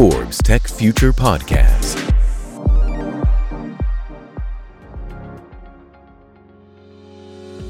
Forbes 0.00 0.38
Tech 0.38 0.66
Future 0.66 1.12
Podcast. 1.12 1.98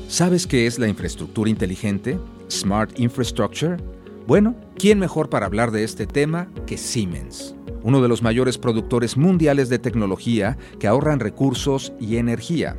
¿Sabes 0.06 0.46
qué 0.46 0.68
es 0.68 0.78
la 0.78 0.86
infraestructura 0.86 1.50
inteligente? 1.50 2.20
Smart 2.48 3.00
Infrastructure. 3.00 3.78
Bueno, 4.28 4.54
¿quién 4.78 5.00
mejor 5.00 5.28
para 5.28 5.46
hablar 5.46 5.72
de 5.72 5.82
este 5.82 6.06
tema 6.06 6.46
que 6.68 6.78
Siemens? 6.78 7.56
Uno 7.82 8.00
de 8.00 8.06
los 8.06 8.22
mayores 8.22 8.58
productores 8.58 9.16
mundiales 9.16 9.68
de 9.68 9.80
tecnología 9.80 10.56
que 10.78 10.86
ahorran 10.86 11.18
recursos 11.18 11.92
y 11.98 12.18
energía. 12.18 12.76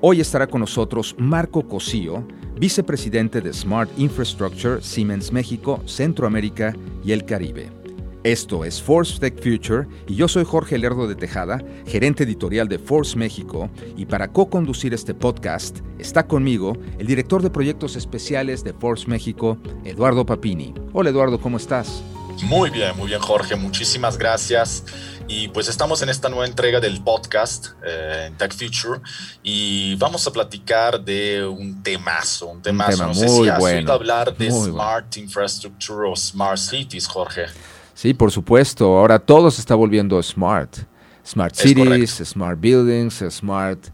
Hoy 0.00 0.22
estará 0.22 0.46
con 0.46 0.62
nosotros 0.62 1.14
Marco 1.18 1.68
Cosío, 1.68 2.26
vicepresidente 2.58 3.42
de 3.42 3.52
Smart 3.52 3.90
Infrastructure 3.98 4.80
Siemens 4.80 5.30
México, 5.30 5.82
Centroamérica 5.84 6.74
y 7.04 7.12
el 7.12 7.26
Caribe. 7.26 7.81
Esto 8.24 8.64
es 8.64 8.80
Force 8.80 9.18
Tech 9.18 9.34
Future 9.42 9.88
y 10.06 10.14
yo 10.14 10.28
soy 10.28 10.44
Jorge 10.44 10.78
Lerdo 10.78 11.08
de 11.08 11.16
Tejada, 11.16 11.58
gerente 11.88 12.22
editorial 12.22 12.68
de 12.68 12.78
Force 12.78 13.18
México, 13.18 13.68
y 13.96 14.06
para 14.06 14.28
co-conducir 14.28 14.94
este 14.94 15.12
podcast 15.12 15.78
está 15.98 16.24
conmigo 16.28 16.76
el 17.00 17.08
director 17.08 17.42
de 17.42 17.50
proyectos 17.50 17.96
especiales 17.96 18.62
de 18.62 18.74
Force 18.74 19.08
México, 19.08 19.58
Eduardo 19.84 20.24
Papini. 20.24 20.72
Hola 20.92 21.10
Eduardo, 21.10 21.40
¿cómo 21.40 21.56
estás? 21.56 22.00
Muy 22.44 22.70
bien, 22.70 22.96
muy 22.96 23.08
bien 23.08 23.20
Jorge, 23.20 23.56
muchísimas 23.56 24.16
gracias. 24.16 24.84
Y 25.26 25.48
pues 25.48 25.66
estamos 25.66 26.00
en 26.02 26.08
esta 26.08 26.28
nueva 26.28 26.46
entrega 26.46 26.78
del 26.78 27.02
podcast 27.02 27.70
eh, 27.84 28.30
Tech 28.38 28.52
Future 28.52 29.00
y 29.42 29.96
vamos 29.96 30.24
a 30.28 30.32
platicar 30.32 31.02
de 31.04 31.44
un 31.44 31.82
temazo, 31.82 32.46
un 32.46 32.62
temazo. 32.62 32.92
Un 32.92 32.98
tema 32.98 33.06
no 33.08 33.14
muy 33.14 33.28
sé 33.28 33.28
si 33.28 33.60
bueno, 33.60 33.92
hablar 33.92 34.36
de 34.36 34.48
Smart 34.48 35.16
Infrastructure 35.16 36.08
o 36.08 36.14
Smart 36.14 36.58
Cities, 36.58 37.08
Jorge. 37.08 37.46
Sí, 37.94 38.14
por 38.14 38.30
supuesto. 38.30 38.98
Ahora 38.98 39.18
todo 39.18 39.50
se 39.50 39.60
está 39.60 39.74
volviendo 39.74 40.22
smart. 40.22 40.76
Smart 41.24 41.54
cities, 41.54 42.22
smart 42.24 42.60
buildings, 42.60 43.24
smart... 43.30 43.88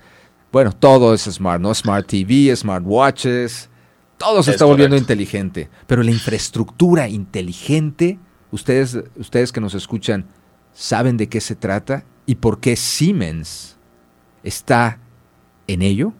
Bueno, 0.51 0.73
todo 0.73 1.13
es 1.13 1.23
smart, 1.23 1.61
¿no? 1.61 1.75
Smart 1.75 2.07
TV, 2.07 2.55
smart 2.57 2.83
watches. 2.87 3.69
Todo 4.17 4.43
se 4.43 4.53
está 4.53 4.65
volviendo 4.65 4.97
inteligente. 4.97 5.69
Pero 5.87 6.03
la 6.03 6.11
infraestructura 6.11 7.09
inteligente, 7.09 8.19
ustedes, 8.51 8.99
ustedes 9.17 9.53
que 9.53 9.61
nos 9.61 9.75
escuchan, 9.75 10.27
¿saben 10.73 11.17
de 11.17 11.29
qué 11.29 11.41
se 11.41 11.55
trata? 11.55 12.05
¿Y 12.25 12.37
por 12.37 12.61
qué 12.61 12.77
Siemens 12.77 13.77
está 14.43 14.99
en 15.67 15.83
ello? 15.83 16.15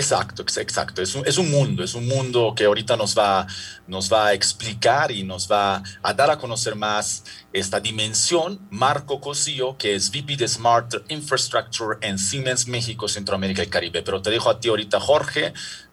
Exacto, 0.00 0.42
exacto. 0.42 1.02
Es 1.02 1.14
un, 1.36 1.50
mundo, 1.50 1.84
es 1.84 1.94
un 1.94 2.08
mundo 2.08 2.54
que 2.56 2.64
ahorita 2.64 2.96
nos 2.96 3.14
va, 3.16 3.46
nos 3.86 4.10
va 4.10 4.28
a 4.28 4.32
explicar 4.32 5.10
y 5.10 5.24
nos 5.24 5.46
va 5.46 5.82
a 6.02 6.14
dar 6.14 6.30
a 6.30 6.38
conocer 6.38 6.74
más 6.74 7.22
esta 7.52 7.80
dimensión. 7.80 8.58
Marco 8.70 9.20
Cosillo, 9.20 9.76
que 9.76 9.94
es 9.94 10.10
VP 10.10 10.38
de 10.38 10.48
Smart 10.48 10.94
Infrastructure 11.08 11.98
en 12.00 12.18
Siemens 12.18 12.66
México, 12.66 13.08
Centroamérica 13.08 13.62
y 13.62 13.66
Caribe. 13.66 14.00
Pero 14.02 14.22
te 14.22 14.30
dejo 14.30 14.48
a 14.48 14.58
ti 14.58 14.70
ahorita, 14.70 14.98
Jorge, 14.98 15.52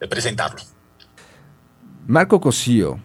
presentarlo. 0.09 0.61
Marco 2.07 2.39
Cosillo 2.39 2.99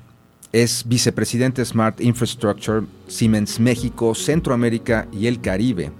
es 0.53 0.87
vicepresidente 0.87 1.65
Smart 1.65 2.01
Infrastructure 2.01 2.87
Siemens 3.09 3.59
México, 3.59 4.15
Centroamérica 4.15 5.09
y 5.13 5.27
el 5.27 5.41
Caribe. 5.41 5.91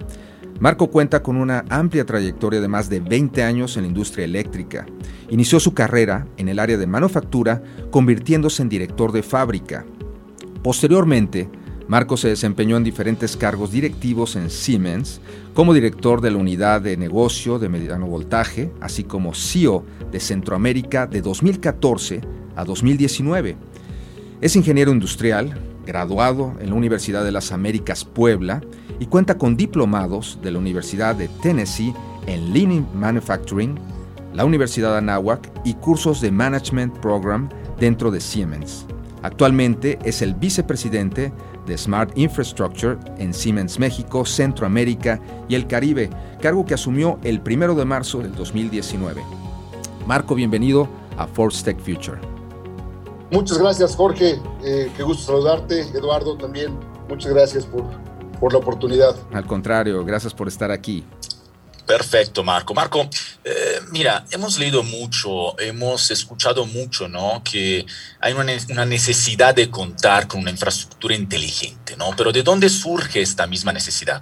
Marco 0.59 0.89
cuenta 0.89 1.21
con 1.21 1.35
una 1.35 1.65
amplia 1.69 2.05
trayectoria 2.05 2.61
de 2.61 2.67
más 2.67 2.89
de 2.89 2.99
20 2.99 3.43
años 3.43 3.75
en 3.75 3.83
la 3.83 3.89
industria 3.89 4.25
eléctrica. 4.25 4.85
Inició 5.29 5.59
su 5.59 5.73
carrera 5.73 6.27
en 6.37 6.47
el 6.47 6.59
área 6.59 6.77
de 6.77 6.87
manufactura, 6.87 7.61
convirtiéndose 7.91 8.61
en 8.61 8.69
director 8.69 9.11
de 9.11 9.23
fábrica. 9.23 9.85
Posteriormente, 10.61 11.49
Marco 11.87 12.15
se 12.15 12.29
desempeñó 12.29 12.77
en 12.77 12.83
diferentes 12.83 13.35
cargos 13.35 13.71
directivos 13.71 14.37
en 14.37 14.49
Siemens, 14.49 15.19
como 15.53 15.73
director 15.73 16.21
de 16.21 16.31
la 16.31 16.37
unidad 16.37 16.81
de 16.81 16.95
negocio 16.95 17.59
de 17.59 17.67
mediano 17.67 18.07
voltaje, 18.07 18.71
así 18.79 19.03
como 19.03 19.33
CEO 19.33 19.83
de 20.11 20.19
Centroamérica 20.19 21.07
de 21.07 21.21
2014 21.21 22.21
a 22.55 22.63
2019. 22.63 23.57
Es 24.39 24.55
ingeniero 24.55 24.91
industrial, 24.91 25.59
graduado 25.85 26.53
en 26.61 26.69
la 26.69 26.75
Universidad 26.75 27.25
de 27.25 27.31
las 27.31 27.51
Américas 27.51 28.05
Puebla 28.05 28.61
y 28.99 29.05
cuenta 29.05 29.37
con 29.37 29.57
diplomados 29.57 30.39
de 30.41 30.51
la 30.51 30.59
Universidad 30.59 31.15
de 31.15 31.27
Tennessee 31.27 31.93
en 32.27 32.53
Lean 32.53 32.87
Manufacturing, 32.93 33.77
la 34.33 34.45
Universidad 34.45 34.97
Anáhuac 34.97 35.51
y 35.63 35.73
cursos 35.75 36.21
de 36.21 36.31
Management 36.31 36.97
Program 36.99 37.49
dentro 37.79 38.11
de 38.11 38.21
Siemens. 38.21 38.85
Actualmente 39.21 39.99
es 40.03 40.21
el 40.21 40.33
vicepresidente 40.33 41.31
de 41.65 41.77
Smart 41.77 42.11
Infrastructure 42.17 42.97
en 43.17 43.33
Siemens 43.33 43.79
México, 43.79 44.25
Centroamérica 44.25 45.19
y 45.47 45.55
el 45.55 45.67
Caribe, 45.67 46.09
cargo 46.41 46.65
que 46.65 46.73
asumió 46.73 47.19
el 47.23 47.41
1 47.45 47.75
de 47.75 47.85
marzo 47.85 48.19
del 48.19 48.35
2019. 48.35 49.23
Marco, 50.05 50.35
bienvenido 50.35 50.89
a 51.17 51.25
Force 51.27 51.63
Tech 51.63 51.79
Future. 51.79 52.19
Muchas 53.31 53.57
gracias, 53.57 53.95
Jorge. 53.95 54.39
Eh, 54.63 54.91
qué 54.95 55.03
gusto 55.03 55.23
saludarte. 55.23 55.81
Eduardo, 55.81 56.37
también. 56.37 56.77
Muchas 57.09 57.33
gracias 57.33 57.65
por 57.65 57.85
por 58.43 58.51
la 58.51 58.59
oportunidad. 58.59 59.15
Al 59.31 59.47
contrario, 59.47 60.03
gracias 60.03 60.33
por 60.33 60.49
estar 60.49 60.69
aquí. 60.69 61.01
Perfecto, 61.87 62.43
Marco. 62.43 62.73
Marco, 62.73 63.07
eh, 63.41 63.79
mira, 63.89 64.25
hemos 64.31 64.59
leído 64.59 64.83
mucho, 64.83 65.57
hemos 65.61 66.11
escuchado 66.11 66.65
mucho, 66.65 67.07
¿no? 67.07 67.41
Que 67.41 67.85
hay 68.19 68.33
una, 68.33 68.85
necesidad 68.85 69.55
de 69.55 69.69
contar 69.69 70.27
con 70.27 70.41
una 70.41 70.51
infraestructura 70.51 71.15
inteligente, 71.15 71.95
¿no? 71.95 72.09
Pero 72.17 72.33
¿de 72.33 72.43
dónde 72.43 72.67
surge 72.67 73.21
esta 73.21 73.47
misma 73.47 73.71
necesidad? 73.71 74.21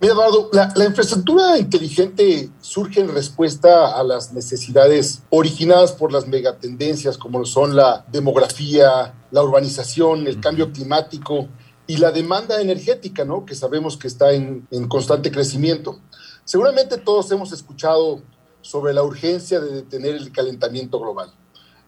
Mira, 0.00 0.14
Eduardo, 0.14 0.50
la, 0.52 0.72
la, 0.74 0.84
infraestructura 0.84 1.56
inteligente 1.56 2.50
surge 2.60 2.98
en 2.98 3.14
respuesta 3.14 3.96
a 3.96 4.02
las 4.02 4.32
necesidades 4.32 5.22
originadas 5.30 5.92
por 5.92 6.10
las 6.10 6.26
megatendencias 6.26 7.16
como 7.16 7.44
son 7.44 7.76
la 7.76 8.04
demografía, 8.10 9.14
la 9.30 9.42
urbanización, 9.44 10.26
el 10.26 10.40
cambio 10.40 10.72
climático 10.72 11.46
y 11.86 11.96
la 11.96 12.10
demanda 12.12 12.60
energética, 12.60 13.24
¿no? 13.24 13.44
que 13.44 13.54
sabemos 13.54 13.96
que 13.96 14.08
está 14.08 14.32
en, 14.32 14.66
constante 14.88 15.30
crecimiento. 15.30 15.98
Seguramente 16.44 16.98
todos 16.98 17.30
hemos 17.32 17.52
escuchado 17.52 18.22
sobre 18.60 18.92
la 18.92 19.02
urgencia 19.02 19.60
de 19.60 19.72
detener 19.72 20.14
el 20.14 20.32
calentamiento 20.32 21.00
global. 21.00 21.32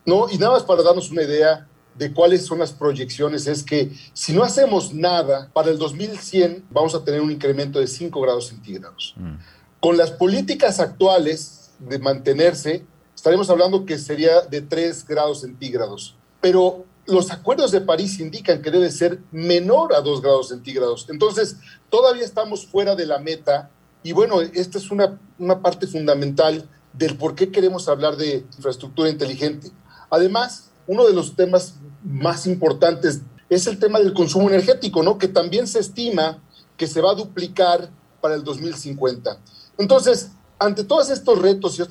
¿no? 0.05 0.28
Y 0.31 0.38
nada 0.38 0.55
más 0.55 0.62
para 0.65 0.82
darnos 0.82 1.10
una 1.10 1.22
idea 1.22 1.69
de 1.94 2.12
cuáles 2.12 2.44
son 2.44 2.59
las 2.59 2.72
proyecciones, 2.72 3.47
es 3.47 3.62
que 3.62 3.93
si 4.12 4.32
no 4.32 4.43
hacemos 4.43 4.93
nada, 4.93 5.50
para 5.53 5.71
el 5.71 5.78
2100 5.78 6.65
vamos 6.71 6.94
a 6.94 7.05
tener 7.05 7.21
un 7.21 7.31
incremento 7.31 7.78
de 7.78 7.87
5 7.87 8.21
grados 8.21 8.49
centígrados. 8.49 9.15
Mm. 9.16 9.34
Con 9.78 9.97
las 9.97 10.11
políticas 10.11 10.81
actuales 10.81 11.71
de 11.78 12.00
mantenerse, 12.00 12.84
estaremos 13.15 13.49
hablando 13.49 13.84
que 13.84 13.99
sería 13.99 14.41
de 14.41 14.61
3 14.61 15.06
grados 15.06 15.43
centígrados. 15.43 16.16
Pero 16.41 16.84
los 17.06 17.31
acuerdos 17.31 17.70
de 17.70 17.81
París 17.81 18.19
indican 18.20 18.62
que 18.62 18.70
debe 18.70 18.91
ser 18.91 19.20
menor 19.31 19.94
a 19.94 20.00
2 20.00 20.22
grados 20.22 20.48
centígrados. 20.48 21.06
Entonces, 21.09 21.56
todavía 21.91 22.25
estamos 22.25 22.66
fuera 22.66 22.94
de 22.94 23.06
la 23.06 23.19
meta 23.19 23.70
y 24.03 24.12
bueno, 24.12 24.41
esta 24.41 24.78
es 24.78 24.91
una, 24.91 25.19
una 25.38 25.60
parte 25.62 25.87
fundamental 25.87 26.69
del 26.93 27.16
por 27.16 27.34
qué 27.34 27.50
queremos 27.50 27.88
hablar 27.88 28.16
de 28.16 28.47
infraestructura 28.56 29.09
inteligente. 29.09 29.70
Además, 30.10 30.70
uno 30.87 31.06
de 31.06 31.14
los 31.14 31.34
temas 31.34 31.75
más 32.03 32.47
importantes 32.47 33.22
es 33.48 33.66
el 33.66 33.78
tema 33.78 33.98
del 33.98 34.12
consumo 34.12 34.48
energético, 34.48 35.03
¿no? 35.03 35.19
Que 35.19 35.28
también 35.28 35.66
se 35.66 35.81
estima 35.81 36.43
que 36.76 36.87
se 36.87 37.00
va 37.00 37.12
a 37.12 37.14
duplicar 37.14 37.91
para 38.20 38.34
el 38.34 38.44
2050. 38.44 39.38
Entonces, 39.78 40.31
ante 40.59 40.84
todos 40.84 41.10
estos 41.10 41.41
retos 41.41 41.78
y 41.78 41.82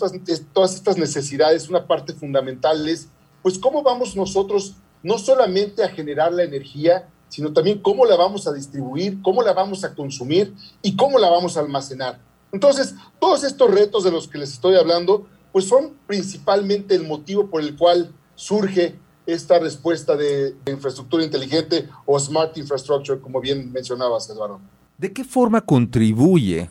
todas 0.53 0.75
estas 0.75 0.97
necesidades, 0.97 1.69
una 1.69 1.85
parte 1.85 2.13
fundamental 2.13 2.87
es, 2.87 3.07
pues, 3.41 3.59
cómo 3.59 3.83
vamos 3.83 4.15
nosotros 4.15 4.75
no 5.03 5.17
solamente 5.19 5.83
a 5.83 5.89
generar 5.89 6.33
la 6.33 6.43
energía, 6.43 7.09
sino 7.27 7.51
también 7.51 7.79
cómo 7.79 8.05
la 8.05 8.15
vamos 8.15 8.47
a 8.47 8.53
distribuir, 8.53 9.21
cómo 9.21 9.41
la 9.41 9.53
vamos 9.53 9.83
a 9.83 9.93
consumir 9.93 10.53
y 10.81 10.95
cómo 10.95 11.19
la 11.19 11.29
vamos 11.29 11.57
a 11.57 11.59
almacenar. 11.59 12.19
Entonces, 12.51 12.95
todos 13.19 13.43
estos 13.43 13.71
retos 13.71 14.03
de 14.03 14.11
los 14.11 14.27
que 14.27 14.37
les 14.37 14.53
estoy 14.53 14.75
hablando, 14.75 15.27
pues 15.51 15.65
son 15.65 15.93
principalmente 16.07 16.95
el 16.95 17.07
motivo 17.07 17.47
por 17.47 17.61
el 17.61 17.75
cual 17.75 18.11
surge 18.35 18.95
esta 19.25 19.59
respuesta 19.59 20.15
de, 20.15 20.55
infraestructura 20.67 21.23
inteligente 21.23 21.89
o 22.05 22.19
smart 22.19 22.57
infrastructure, 22.57 23.19
como 23.19 23.41
bien 23.41 23.71
mencionabas, 23.71 24.29
Eduardo. 24.29 24.59
¿De 24.97 25.11
qué 25.11 25.23
forma 25.23 25.61
contribuye 25.61 26.69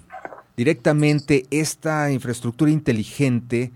directamente 0.56 1.46
esta 1.50 2.10
infraestructura 2.12 2.70
inteligente 2.70 3.72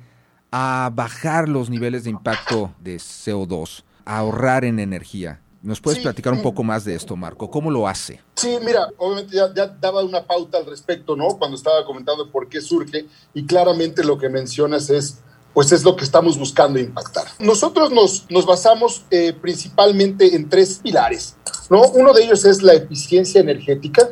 a 0.53 0.91
bajar 0.95 1.49
los 1.49 1.69
niveles 1.69 2.05
de 2.05 2.11
impacto 2.11 2.73
de 2.81 2.97
CO2? 2.97 3.83
Ahorrar 4.07 4.65
en 4.65 4.79
energía. 4.79 5.43
¿Nos 5.63 5.81
puedes 5.81 5.99
platicar 5.99 6.33
un 6.33 6.43
poco 6.43 6.63
más 6.63 6.85
de 6.85 6.95
esto, 6.95 7.17
Marco? 7.17 7.51
¿Cómo 7.51 7.73
lo 7.73 7.89
hace? 7.89 8.21
Sí, 8.37 8.57
mira, 8.65 8.89
obviamente 8.99 9.35
ya, 9.35 9.49
daba 9.49 10.05
una 10.05 10.25
pauta 10.25 10.59
al 10.59 10.67
respecto, 10.67 11.17
¿no? 11.17 11.37
Cuando 11.39 11.57
estaba 11.57 11.85
comentando 11.85 12.31
por 12.31 12.49
qué 12.49 12.61
surge 12.61 13.07
y 13.35 13.45
claramente 13.45 14.05
lo 14.05 14.17
que 14.17 14.29
mencionas 14.29 14.89
es 14.91 15.19
pues 15.53 15.73
es 15.73 15.85
lo 15.85 15.97
que 15.97 16.05
estamos 16.05 16.39
buscando 16.39 16.79
impactar. 16.79 17.25
Nosotros 17.39 17.91
nos, 17.91 18.31
nos 18.31 18.45
basamos 18.45 19.07
eh, 19.11 19.33
principalmente 19.33 20.37
en 20.37 20.51
tres 20.51 20.81
pilares, 20.83 21.35
¿no? 21.71 21.81
Uno 21.89 22.13
de 22.13 22.25
ellos 22.25 22.45
es 22.45 22.63
la 22.63 22.75
eficiencia 22.75 23.41
energética, 23.41 24.11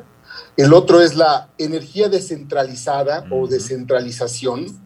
el 0.56 0.72
otro 0.72 1.02
es 1.02 1.14
la 1.16 1.50
energía 1.58 2.08
descentralizada 2.08 3.26
o 3.30 3.46
descentralización, 3.46 4.83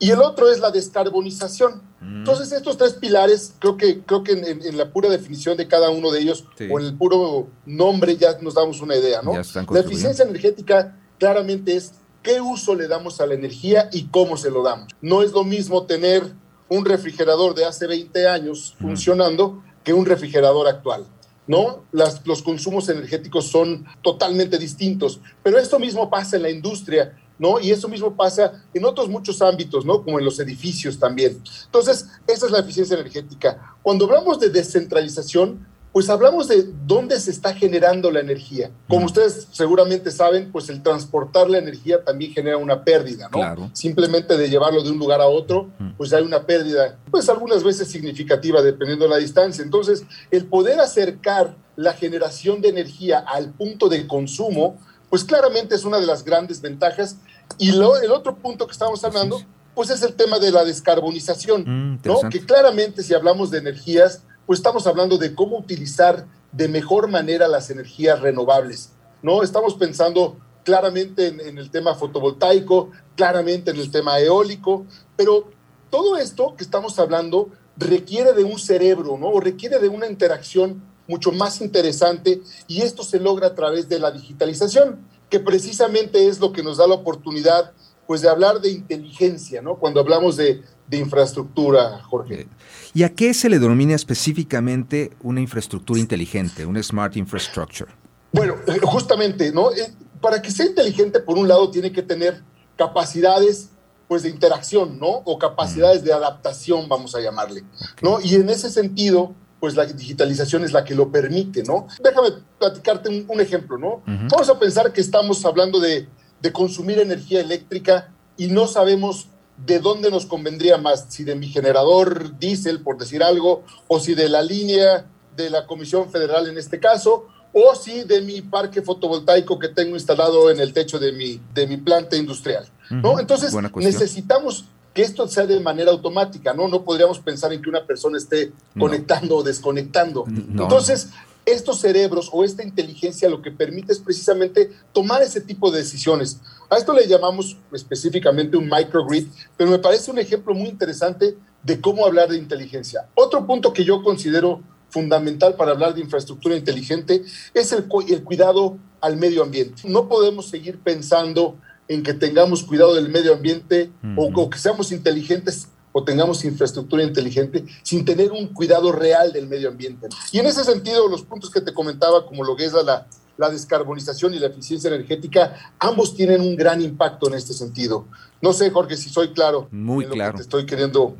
y 0.00 0.10
el 0.10 0.20
otro 0.20 0.50
es 0.50 0.58
la 0.58 0.70
descarbonización. 0.70 1.82
Entonces, 2.00 2.50
estos 2.52 2.78
tres 2.78 2.94
pilares, 2.94 3.54
creo 3.58 3.76
que, 3.76 4.00
creo 4.00 4.24
que 4.24 4.32
en, 4.32 4.76
la 4.76 4.90
pura 4.90 5.10
definición 5.10 5.58
de 5.58 5.68
cada 5.68 5.90
uno 5.90 6.10
de 6.10 6.20
ellos, 6.20 6.46
o 6.70 6.80
en 6.80 6.86
el 6.86 6.96
puro 6.96 7.48
nombre, 7.66 8.16
ya 8.16 8.38
nos 8.40 8.54
damos 8.54 8.80
una 8.80 8.96
idea, 8.96 9.20
¿no? 9.20 9.32
La 9.34 9.80
eficiencia 9.80 10.24
energética 10.24 10.98
claramente 11.18 11.76
es 11.76 11.92
qué 12.22 12.40
uso 12.40 12.74
le 12.74 12.88
damos 12.88 13.20
a 13.20 13.26
la 13.26 13.34
energía 13.34 13.90
y 13.92 14.04
cómo 14.08 14.38
se 14.38 14.50
lo 14.50 14.62
damos. 14.62 14.88
No 15.02 15.22
es 15.22 15.32
lo 15.32 15.44
mismo 15.44 15.84
tener 15.84 16.32
un 16.70 16.86
refrigerador 16.86 17.54
de 17.54 17.66
hace 17.66 17.86
20 17.86 18.26
años 18.26 18.76
funcionando 18.80 19.62
que 19.84 19.92
un 19.92 20.06
refrigerador 20.06 20.66
actual. 20.66 21.06
¿no? 21.46 21.82
Las, 21.90 22.24
los 22.26 22.42
consumos 22.42 22.88
energéticos 22.88 23.48
son 23.48 23.84
totalmente 24.02 24.56
distintos, 24.56 25.20
pero 25.42 25.58
esto 25.58 25.80
mismo 25.80 26.08
pasa 26.08 26.36
en 26.36 26.42
la 26.42 26.50
industria 26.50 27.19
¿no? 27.40 27.58
Y 27.58 27.72
eso 27.72 27.88
mismo 27.88 28.14
pasa 28.14 28.62
en 28.72 28.84
otros 28.84 29.08
muchos 29.08 29.42
ámbitos, 29.42 29.84
¿no? 29.84 30.04
Como 30.04 30.20
en 30.20 30.24
los 30.24 30.38
edificios 30.38 30.98
también. 30.98 31.42
Entonces, 31.64 32.06
esa 32.28 32.46
es 32.46 32.52
la 32.52 32.60
eficiencia 32.60 32.94
energética. 32.94 33.74
Cuando 33.82 34.04
hablamos 34.04 34.38
de 34.38 34.50
descentralización, 34.50 35.66
pues 35.92 36.08
hablamos 36.08 36.46
de 36.46 36.68
dónde 36.86 37.18
se 37.18 37.32
está 37.32 37.52
generando 37.52 38.10
la 38.12 38.20
energía. 38.20 38.70
Como 38.88 39.06
ustedes 39.06 39.48
seguramente 39.50 40.12
saben, 40.12 40.52
pues 40.52 40.68
el 40.68 40.82
transportar 40.82 41.50
la 41.50 41.58
energía 41.58 42.04
también 42.04 42.32
genera 42.32 42.56
una 42.58 42.84
pérdida, 42.84 43.28
¿no? 43.32 43.70
Simplemente 43.72 44.36
de 44.36 44.48
llevarlo 44.48 44.82
de 44.82 44.90
un 44.90 44.98
lugar 44.98 45.20
a 45.20 45.26
otro, 45.26 45.70
pues 45.96 46.12
hay 46.12 46.22
una 46.22 46.46
pérdida, 46.46 46.96
pues 47.10 47.28
algunas 47.28 47.64
veces 47.64 47.88
significativa 47.88 48.62
dependiendo 48.62 49.06
de 49.06 49.10
la 49.10 49.16
distancia. 49.16 49.64
Entonces, 49.64 50.04
el 50.30 50.46
poder 50.46 50.78
acercar 50.78 51.56
la 51.74 51.92
generación 51.94 52.60
de 52.60 52.68
energía 52.68 53.18
al 53.18 53.50
punto 53.52 53.88
de 53.88 54.06
consumo, 54.06 54.78
pues 55.08 55.24
claramente 55.24 55.74
es 55.74 55.84
una 55.84 55.98
de 55.98 56.06
las 56.06 56.24
grandes 56.24 56.60
ventajas. 56.60 57.16
Y 57.58 57.72
lo, 57.72 57.96
el 57.98 58.10
otro 58.10 58.36
punto 58.36 58.66
que 58.66 58.72
estamos 58.72 59.04
hablando, 59.04 59.40
pues 59.74 59.90
es 59.90 60.02
el 60.02 60.14
tema 60.14 60.38
de 60.38 60.50
la 60.50 60.64
descarbonización, 60.64 61.62
mm, 61.66 62.00
¿no? 62.04 62.20
Que 62.30 62.44
claramente 62.44 63.02
si 63.02 63.14
hablamos 63.14 63.50
de 63.50 63.58
energías, 63.58 64.22
pues 64.46 64.58
estamos 64.58 64.86
hablando 64.86 65.18
de 65.18 65.34
cómo 65.34 65.58
utilizar 65.58 66.26
de 66.52 66.68
mejor 66.68 67.08
manera 67.08 67.48
las 67.48 67.70
energías 67.70 68.20
renovables, 68.20 68.90
¿no? 69.22 69.42
Estamos 69.42 69.74
pensando 69.74 70.38
claramente 70.64 71.28
en, 71.28 71.40
en 71.40 71.58
el 71.58 71.70
tema 71.70 71.94
fotovoltaico, 71.94 72.90
claramente 73.16 73.70
en 73.70 73.78
el 73.78 73.90
tema 73.90 74.18
eólico, 74.20 74.86
pero 75.16 75.50
todo 75.90 76.16
esto 76.16 76.54
que 76.56 76.64
estamos 76.64 76.98
hablando 76.98 77.50
requiere 77.76 78.32
de 78.32 78.44
un 78.44 78.58
cerebro, 78.58 79.16
¿no? 79.18 79.28
O 79.28 79.40
requiere 79.40 79.78
de 79.78 79.88
una 79.88 80.06
interacción 80.06 80.82
mucho 81.10 81.32
más 81.32 81.60
interesante 81.60 82.40
y 82.68 82.82
esto 82.82 83.02
se 83.02 83.18
logra 83.18 83.48
a 83.48 83.54
través 83.54 83.88
de 83.88 83.98
la 83.98 84.12
digitalización, 84.12 85.00
que 85.30 85.40
precisamente 85.40 86.28
es 86.28 86.40
lo 86.40 86.52
que 86.52 86.62
nos 86.62 86.76
da 86.76 86.86
la 86.86 86.94
oportunidad 86.94 87.72
pues 88.06 88.22
de 88.22 88.28
hablar 88.28 88.60
de 88.60 88.70
inteligencia, 88.70 89.62
¿no? 89.62 89.76
Cuando 89.76 90.00
hablamos 90.00 90.36
de, 90.36 90.62
infraestructura, 90.90 92.02
Jorge. 92.02 92.48
¿Y 92.92 93.04
a 93.04 93.14
qué 93.14 93.32
se 93.32 93.48
le 93.48 93.60
denomina 93.60 93.94
específicamente 93.94 95.12
una 95.22 95.40
infraestructura 95.40 96.00
inteligente, 96.00 96.66
una 96.66 96.82
smart 96.82 97.16
infrastructure? 97.16 97.88
Bueno, 98.32 98.56
justamente, 98.82 99.52
¿no? 99.52 99.70
Eh, 99.70 99.94
para 100.20 100.42
que 100.42 100.50
sea 100.50 100.66
inteligente, 100.66 101.20
por 101.20 101.38
un 101.38 101.46
lado, 101.46 101.70
tiene 101.70 101.92
que 101.92 102.02
tener 102.02 102.42
capacidades 102.76 103.70
pues 104.08 104.24
de 104.24 104.30
interacción, 104.30 104.98
¿no? 104.98 105.22
O 105.24 105.38
capacidades 105.38 106.02
mm. 106.02 106.06
de 106.06 106.12
adaptación, 106.12 106.88
vamos 106.88 107.14
a 107.14 107.20
llamarle, 107.20 107.62
¿no? 108.02 108.20
Y 108.20 108.34
en 108.34 108.50
ese 108.50 108.68
sentido, 108.68 109.32
pues 109.60 109.76
la 109.76 109.84
digitalización 109.84 110.64
es 110.64 110.72
la 110.72 110.84
que 110.84 110.94
lo 110.94 111.12
permite, 111.12 111.62
¿no? 111.62 111.86
Déjame 112.02 112.30
platicarte 112.58 113.26
un, 113.28 113.40
ejemplo, 113.40 113.76
¿no? 113.76 114.02
Vamos 114.06 114.48
a 114.48 114.58
pensar 114.58 114.92
que 114.92 115.02
estamos 115.02 115.44
hablando 115.44 115.78
de, 115.78 116.08
consumir 116.52 116.98
energía 116.98 117.40
eléctrica 117.40 118.08
y 118.38 118.46
no 118.46 118.66
sabemos 118.66 119.28
de 119.66 119.78
dónde 119.78 120.10
nos 120.10 120.24
convendría 120.24 120.78
más, 120.78 121.04
si 121.10 121.22
de 121.22 121.34
mi 121.34 121.48
generador 121.48 122.38
diésel, 122.38 122.80
por 122.80 122.96
decir 122.96 123.22
algo, 123.22 123.62
o 123.88 124.00
si 124.00 124.14
de 124.14 124.30
la 124.30 124.40
línea 124.40 125.04
de 125.36 125.50
la 125.50 125.66
Comisión 125.66 126.10
Federal 126.10 126.48
en 126.48 126.56
este 126.56 126.80
caso, 126.80 127.26
o 127.52 127.74
si 127.74 128.04
de 128.04 128.22
mi 128.22 128.40
parque 128.40 128.80
fotovoltaico 128.80 129.58
que 129.58 129.68
tengo 129.68 129.96
instalado 129.96 130.50
en 130.50 130.60
el 130.60 130.72
techo 130.72 130.98
de 130.98 131.12
mi, 131.12 131.38
de 131.52 131.66
mi 131.66 131.76
planta 131.76 132.16
industrial. 132.16 132.66
¿no? 132.88 133.20
Entonces, 133.20 133.54
necesitamos 133.76 134.64
que 134.94 135.02
esto 135.02 135.28
sea 135.28 135.46
de 135.46 135.60
manera 135.60 135.90
automática, 135.90 136.52
¿no? 136.52 136.68
No 136.68 136.84
podríamos 136.84 137.20
pensar 137.20 137.52
en 137.52 137.62
que 137.62 137.68
una 137.68 137.86
persona 137.86 138.18
esté 138.18 138.52
conectando 138.78 139.36
o 139.36 139.42
desconectando. 139.42 140.24
Entonces, 140.28 141.10
estos 141.46 141.80
cerebros 141.80 142.28
o 142.32 142.44
esta 142.44 142.62
inteligencia 142.62 143.28
lo 143.28 143.42
que 143.42 143.50
permite 143.50 143.92
es 143.92 143.98
precisamente 143.98 144.70
tomar 144.92 145.22
ese 145.22 145.40
tipo 145.40 145.70
de 145.70 145.78
decisiones. 145.78 146.40
A 146.68 146.76
esto 146.76 146.92
le 146.92 147.06
llamamos 147.06 147.56
específicamente 147.72 148.56
un 148.56 148.68
microgrid, 148.68 149.26
pero 149.56 149.70
me 149.70 149.78
parece 149.78 150.10
un 150.10 150.18
ejemplo 150.18 150.54
muy 150.54 150.68
interesante 150.68 151.36
de 151.62 151.80
cómo 151.80 152.06
hablar 152.06 152.28
de 152.28 152.38
inteligencia. 152.38 153.08
Otro 153.14 153.46
punto 153.46 153.72
que 153.72 153.84
yo 153.84 154.02
considero 154.02 154.60
fundamental 154.90 155.54
para 155.54 155.72
hablar 155.72 155.94
de 155.94 156.00
infraestructura 156.00 156.56
inteligente 156.56 157.22
es 157.54 157.72
el, 157.72 157.86
el 158.08 158.24
cuidado 158.24 158.76
al 159.00 159.16
medio 159.16 159.42
ambiente. 159.42 159.82
No 159.84 160.08
podemos 160.08 160.48
seguir 160.48 160.78
pensando 160.80 161.56
en 161.90 162.04
que 162.04 162.14
tengamos 162.14 162.62
cuidado 162.62 162.94
del 162.94 163.08
medio 163.08 163.34
ambiente 163.34 163.90
o, 164.16 164.48
que 164.48 164.58
seamos 164.58 164.92
inteligentes 164.92 165.66
o 165.90 166.04
tengamos 166.04 166.44
infraestructura 166.44 167.02
inteligente 167.02 167.64
sin 167.82 168.04
tener 168.04 168.30
un 168.30 168.46
cuidado 168.54 168.92
real 168.92 169.32
del 169.32 169.48
medio 169.48 169.68
ambiente. 169.68 170.06
Y 170.30 170.38
en 170.38 170.46
ese 170.46 170.62
sentido, 170.62 171.08
los 171.08 171.22
puntos 171.22 171.50
que 171.50 171.60
te 171.60 171.74
comentaba, 171.74 172.26
como 172.26 172.44
lo 172.44 172.54
que 172.54 172.64
es 172.64 172.72
la, 172.72 173.08
la 173.36 173.50
descarbonización 173.50 174.34
y 174.34 174.38
la 174.38 174.46
eficiencia 174.46 174.86
energética, 174.86 175.72
ambos 175.80 176.14
tienen 176.14 176.42
un 176.42 176.54
gran 176.54 176.80
impacto 176.80 177.26
en 177.26 177.34
este 177.34 177.54
sentido. 177.54 178.06
No 178.40 178.52
sé, 178.52 178.70
Jorge, 178.70 178.96
si 178.96 179.10
soy 179.10 179.32
claro. 179.32 179.66
Muy 179.72 180.06
claro. 180.06 180.36
te 180.36 180.42
estoy 180.42 180.66
queriendo 180.66 181.16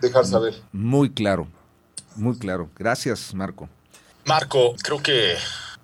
dejar 0.00 0.26
saber. 0.26 0.60
Muy 0.72 1.10
claro, 1.10 1.46
muy 2.16 2.36
claro. 2.36 2.68
Gracias, 2.76 3.32
Marco. 3.34 3.68
Marco, 4.24 4.74
creo 4.82 5.00
que 5.00 5.36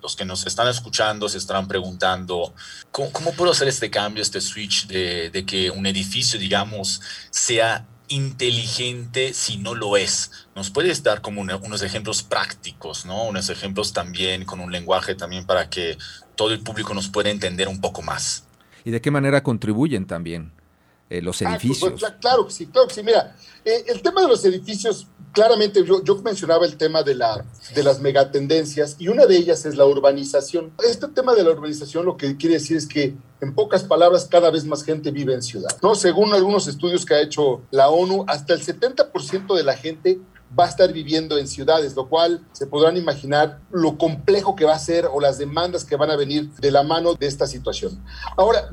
los 0.05 0.15
que 0.15 0.23
nos 0.23 0.45
están 0.45 0.67
escuchando 0.67 1.27
se 1.27 1.39
estarán 1.39 1.67
preguntando, 1.67 2.53
¿cómo, 2.91 3.31
puedo 3.33 3.51
hacer 3.51 3.67
este 3.67 3.89
cambio, 3.89 4.21
este 4.21 4.39
switch 4.39 4.85
de, 4.85 5.43
que 5.47 5.71
un 5.71 5.87
edificio, 5.87 6.39
digamos, 6.39 7.01
sea 7.31 7.87
inteligente 8.07 9.33
si 9.33 9.57
no 9.57 9.73
lo 9.73 9.97
es. 9.97 10.29
¿Nos 10.55 10.69
puedes 10.69 11.01
dar 11.01 11.21
como 11.21 11.41
unos 11.41 11.81
ejemplos 11.81 12.21
prácticos, 12.21 13.07
¿no? 13.07 13.23
Unos 13.23 13.49
ejemplos 13.49 13.93
también 13.93 14.45
con 14.45 14.59
un 14.59 14.71
lenguaje 14.71 15.15
también 15.15 15.47
para 15.47 15.71
que 15.71 15.97
todo 16.35 16.53
el 16.53 16.61
público 16.61 16.93
nos 16.93 17.09
pueda 17.09 17.31
entender 17.31 17.67
un 17.67 17.81
poco 17.81 18.03
más. 18.03 18.45
¿Y 18.83 18.91
de 18.91 19.01
qué 19.01 19.09
manera 19.09 19.41
contribuyen 19.41 20.05
también 20.05 20.51
eh, 21.09 21.21
los 21.21 21.41
ah, 21.41 21.57
pues, 21.61 21.63
edificios? 21.63 22.13
claro 22.19 22.47
que 22.47 22.53
sí, 22.53 22.67
claro 22.67 22.87
que 22.87 22.93
sí. 22.93 23.03
Mira, 23.03 23.35
eh, 23.63 23.85
el 23.87 24.01
tema 24.01 24.21
de 24.21 24.27
los 24.27 24.43
edificios 24.45 25.07
claramente 25.31 25.83
yo, 25.83 26.01
yo, 26.03 26.15
mencionaba 26.21 26.65
el 26.65 26.77
tema 26.77 27.03
de, 27.03 27.13
la, 27.13 27.45
de 27.75 27.83
las 27.83 27.99
megatendencias 27.99 28.95
y 28.99 29.09
una 29.09 29.25
de 29.25 29.35
ellas 29.35 29.65
es 29.65 29.75
la 29.75 29.85
urbanización. 29.85 30.71
Este 30.83 31.07
tema 31.09 31.35
de 31.35 31.43
la 31.43 31.51
urbanización 31.51 32.05
lo 32.05 32.15
que 32.15 32.37
quiere 32.37 32.55
decir 32.55 32.77
es 32.77 32.87
que, 32.87 33.13
en 33.41 33.53
pocas 33.53 33.83
palabras, 33.83 34.27
cada 34.31 34.49
vez 34.49 34.63
más 34.63 34.83
gente 34.83 35.11
vive 35.11 35.33
en 35.33 35.43
ciudad. 35.43 35.77
¿no? 35.83 35.93
Según 35.93 36.33
algunos 36.33 36.67
estudios 36.67 37.05
que 37.05 37.15
ha 37.15 37.21
hecho 37.21 37.61
la 37.69 37.89
ONU, 37.89 38.23
hasta 38.27 38.53
el 38.53 38.65
70% 38.65 39.55
de 39.55 39.63
la 39.63 39.75
gente 39.75 40.19
va 40.57 40.65
a 40.65 40.69
estar 40.69 40.91
viviendo 40.93 41.37
en 41.37 41.47
ciudades, 41.47 41.95
lo 41.95 42.07
cual 42.07 42.45
se 42.53 42.67
podrán 42.67 42.97
imaginar 42.97 43.59
lo 43.71 43.97
complejo 43.97 44.55
que 44.55 44.65
va 44.65 44.75
a 44.75 44.79
ser 44.79 45.05
o 45.11 45.19
las 45.19 45.37
demandas 45.37 45.83
que 45.83 45.95
van 45.95 46.11
a 46.11 46.15
venir 46.15 46.49
de 46.55 46.71
la 46.71 46.83
mano 46.83 47.13
de 47.15 47.27
esta 47.27 47.47
situación. 47.47 48.01
Ahora, 48.37 48.69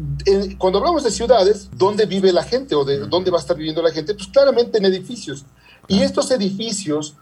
cuando 0.58 0.78
hablamos 0.78 1.02
de 1.02 1.10
ciudades, 1.10 1.68
¿dónde 1.74 2.06
vive 2.06 2.32
la 2.32 2.44
gente 2.44 2.74
o 2.74 2.84
de 2.84 3.00
dónde 3.00 3.30
va 3.30 3.38
a 3.38 3.40
estar 3.40 3.56
viviendo 3.56 3.82
la 3.82 3.90
gente? 3.90 4.14
Pues 4.14 4.28
claramente 4.28 4.78
en 4.78 4.84
edificios. 4.84 5.44
Y 5.88 6.02
estos 6.02 6.30
edificios 6.30 7.16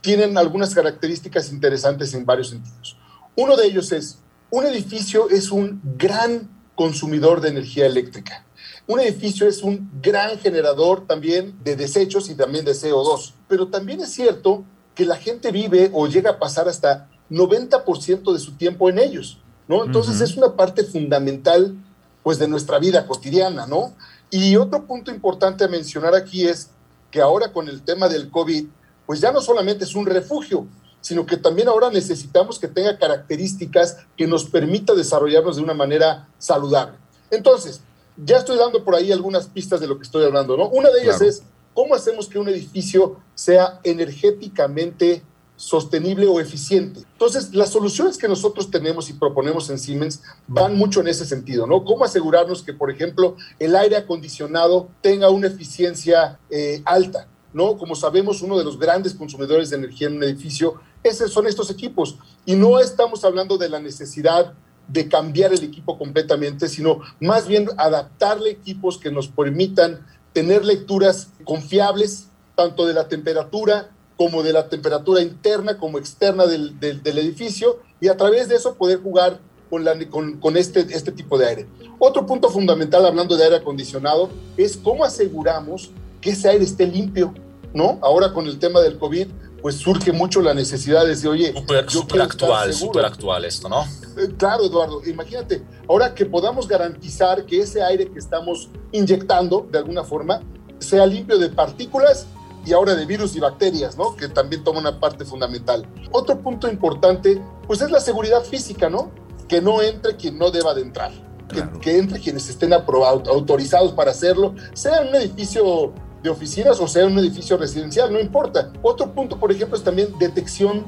tienen 0.00 0.38
algunas 0.38 0.74
características 0.74 1.52
interesantes 1.52 2.14
en 2.14 2.24
varios 2.24 2.50
sentidos. 2.50 2.96
Uno 3.34 3.56
de 3.56 3.66
ellos 3.66 3.92
es, 3.92 4.18
un 4.50 4.64
edificio 4.64 5.28
es 5.28 5.50
un 5.50 5.80
gran 5.98 6.48
consumidor 6.74 7.40
de 7.40 7.48
energía 7.48 7.86
eléctrica. 7.86 8.45
Un 8.86 9.00
edificio 9.00 9.48
es 9.48 9.62
un 9.62 9.90
gran 10.00 10.38
generador 10.38 11.06
también 11.06 11.58
de 11.64 11.74
desechos 11.74 12.30
y 12.30 12.34
también 12.34 12.64
de 12.64 12.72
CO2. 12.72 13.32
Pero 13.48 13.68
también 13.68 14.00
es 14.00 14.12
cierto 14.12 14.64
que 14.94 15.04
la 15.04 15.16
gente 15.16 15.50
vive 15.50 15.90
o 15.92 16.06
llega 16.06 16.30
a 16.30 16.38
pasar 16.38 16.68
hasta 16.68 17.08
90% 17.30 18.32
de 18.32 18.38
su 18.38 18.52
tiempo 18.52 18.88
en 18.88 18.98
ellos, 18.98 19.38
¿no? 19.66 19.84
Entonces 19.84 20.20
es 20.20 20.36
una 20.36 20.54
parte 20.54 20.84
fundamental 20.84 21.76
pues 22.22 22.38
de 22.38 22.48
nuestra 22.48 22.78
vida 22.78 23.06
cotidiana, 23.06 23.66
¿no? 23.66 23.94
Y 24.30 24.56
otro 24.56 24.84
punto 24.86 25.10
importante 25.10 25.64
a 25.64 25.68
mencionar 25.68 26.14
aquí 26.14 26.46
es 26.46 26.70
que 27.10 27.20
ahora 27.20 27.52
con 27.52 27.68
el 27.68 27.82
tema 27.82 28.08
del 28.08 28.30
COVID, 28.30 28.66
pues 29.04 29.20
ya 29.20 29.32
no 29.32 29.40
solamente 29.40 29.84
es 29.84 29.94
un 29.94 30.06
refugio, 30.06 30.66
sino 31.00 31.24
que 31.24 31.36
también 31.36 31.68
ahora 31.68 31.90
necesitamos 31.90 32.58
que 32.58 32.68
tenga 32.68 32.98
características 32.98 33.98
que 34.16 34.26
nos 34.26 34.44
permita 34.44 34.94
desarrollarnos 34.94 35.56
de 35.56 35.62
una 35.62 35.74
manera 35.74 36.28
saludable. 36.38 36.96
Entonces, 37.30 37.80
ya 38.16 38.38
estoy 38.38 38.56
dando 38.56 38.84
por 38.84 38.94
ahí 38.94 39.12
algunas 39.12 39.46
pistas 39.46 39.80
de 39.80 39.86
lo 39.86 39.96
que 39.96 40.04
estoy 40.04 40.24
hablando, 40.24 40.56
¿no? 40.56 40.68
Una 40.68 40.90
de 40.90 41.02
ellas 41.02 41.20
es 41.20 41.42
¿cómo 41.74 41.94
hacemos 41.94 42.28
que 42.28 42.38
un 42.38 42.48
edificio 42.48 43.20
sea 43.34 43.80
energéticamente 43.84 45.22
sostenible 45.56 46.26
o 46.26 46.38
eficiente. 46.38 47.00
Entonces, 47.12 47.54
las 47.54 47.70
soluciones 47.70 48.18
que 48.18 48.28
nosotros 48.28 48.70
tenemos 48.70 49.08
y 49.08 49.14
proponemos 49.14 49.70
en 49.70 49.78
Siemens 49.78 50.22
van 50.46 50.76
mucho 50.76 51.00
en 51.00 51.08
ese 51.08 51.24
sentido, 51.24 51.66
¿no? 51.66 51.82
¿Cómo 51.82 52.04
asegurarnos 52.04 52.62
que, 52.62 52.74
por 52.74 52.90
ejemplo, 52.90 53.36
el 53.58 53.74
aire 53.74 53.96
acondicionado 53.96 54.88
tenga 55.00 55.30
una 55.30 55.46
eficiencia 55.46 56.38
eh, 56.50 56.82
alta? 56.84 57.28
¿no? 57.54 57.78
Como 57.78 57.94
sabemos, 57.94 58.42
uno 58.42 58.58
de 58.58 58.64
los 58.64 58.78
grandes 58.78 59.14
consumidores 59.14 59.70
de 59.70 59.76
energía 59.76 60.08
en 60.08 60.16
un 60.16 60.24
edificio 60.24 60.74
ese 61.02 61.26
son 61.26 61.46
estos 61.46 61.70
equipos. 61.70 62.18
Y 62.44 62.54
no 62.54 62.78
estamos 62.78 63.24
hablando 63.24 63.56
de 63.56 63.70
la 63.70 63.80
necesidad 63.80 64.52
de 64.88 65.08
cambiar 65.08 65.52
el 65.52 65.64
equipo 65.64 65.98
completamente, 65.98 66.68
sino 66.68 67.00
más 67.20 67.48
bien 67.48 67.68
adaptarle 67.76 68.50
equipos 68.50 68.98
que 68.98 69.10
nos 69.10 69.28
permitan 69.28 70.06
tener 70.32 70.64
lecturas 70.64 71.30
confiables, 71.44 72.28
tanto 72.54 72.86
de 72.86 72.94
la 72.94 73.08
temperatura 73.08 73.90
como 74.16 74.42
de 74.42 74.52
la 74.52 74.68
temperatura 74.68 75.20
interna 75.20 75.78
como 75.78 75.98
externa 75.98 76.46
del, 76.46 76.78
del, 76.80 77.18
edificio, 77.18 77.80
y 78.00 78.08
a 78.08 78.16
través 78.16 78.48
de 78.48 78.56
eso 78.56 78.74
poder 78.74 79.00
jugar 79.00 79.40
con, 79.68 79.84
la, 79.84 79.98
con, 80.08 80.38
con, 80.38 80.56
este, 80.56 80.80
este 80.80 81.12
tipo 81.12 81.36
de 81.38 81.46
aire. 81.46 81.66
Otro 81.98 82.24
punto 82.24 82.48
fundamental, 82.48 83.04
hablando 83.04 83.36
de 83.36 83.44
aire 83.44 83.56
acondicionado, 83.56 84.30
es 84.56 84.76
cómo 84.76 85.04
aseguramos 85.04 85.90
que 86.20 86.30
ese 86.30 86.48
aire 86.48 86.64
esté 86.64 86.86
limpio, 86.86 87.34
¿no? 87.74 87.98
Ahora 88.02 88.32
con 88.32 88.46
el 88.46 88.58
tema 88.58 88.80
del 88.80 88.98
COVID, 88.98 89.28
pues 89.66 89.78
surge 89.78 90.12
mucho 90.12 90.40
la 90.42 90.54
necesidad 90.54 91.02
de 91.02 91.08
decir, 91.08 91.28
oye, 91.28 91.52
super, 91.88 92.20
actual, 92.22 92.72
súper 92.72 93.04
actual 93.04 93.44
esto, 93.44 93.68
¿no? 93.68 93.82
Eh, 94.16 94.32
claro, 94.38 94.64
Eduardo, 94.64 95.04
imagínate, 95.04 95.60
ahora 95.88 96.14
que 96.14 96.24
podamos 96.24 96.68
garantizar 96.68 97.44
que 97.44 97.62
ese 97.62 97.82
aire 97.82 98.08
que 98.08 98.20
estamos 98.20 98.70
inyectando, 98.92 99.66
de 99.68 99.78
alguna 99.78 100.04
forma, 100.04 100.40
sea 100.78 101.04
limpio 101.04 101.36
de 101.36 101.48
partículas 101.48 102.28
y 102.64 102.74
ahora 102.74 102.94
de 102.94 103.06
virus 103.06 103.34
y 103.34 103.40
bacterias, 103.40 103.98
¿no? 103.98 104.14
Que 104.14 104.28
también 104.28 104.62
toma 104.62 104.78
una 104.78 105.00
parte 105.00 105.24
fundamental. 105.24 105.84
Otro 106.12 106.38
punto 106.38 106.70
importante, 106.70 107.42
pues 107.66 107.80
es 107.80 107.90
la 107.90 107.98
seguridad 107.98 108.44
física, 108.44 108.88
¿no? 108.88 109.10
Que 109.48 109.60
no 109.60 109.82
entre 109.82 110.14
quien 110.14 110.38
no 110.38 110.52
deba 110.52 110.74
de 110.74 110.82
entrar. 110.82 111.10
Que, 111.48 111.80
que, 111.80 111.98
entre 111.98 112.20
quienes 112.20 112.48
estén 112.48 112.72
aprobados, 112.72 113.26
autorizados 113.26 113.90
para 113.94 114.12
hacerlo, 114.12 114.54
sea 114.74 115.02
en 115.02 115.08
un 115.08 115.16
edificio 115.16 115.92
de 116.22 116.30
oficinas 116.30 116.80
o 116.80 116.88
sea 116.88 117.06
un 117.06 117.18
edificio 117.18 117.56
residencial, 117.56 118.12
no 118.12 118.20
importa. 118.20 118.72
Otro 118.82 119.12
punto, 119.12 119.38
por 119.38 119.52
ejemplo, 119.52 119.76
es 119.76 119.84
también 119.84 120.16
detección 120.18 120.84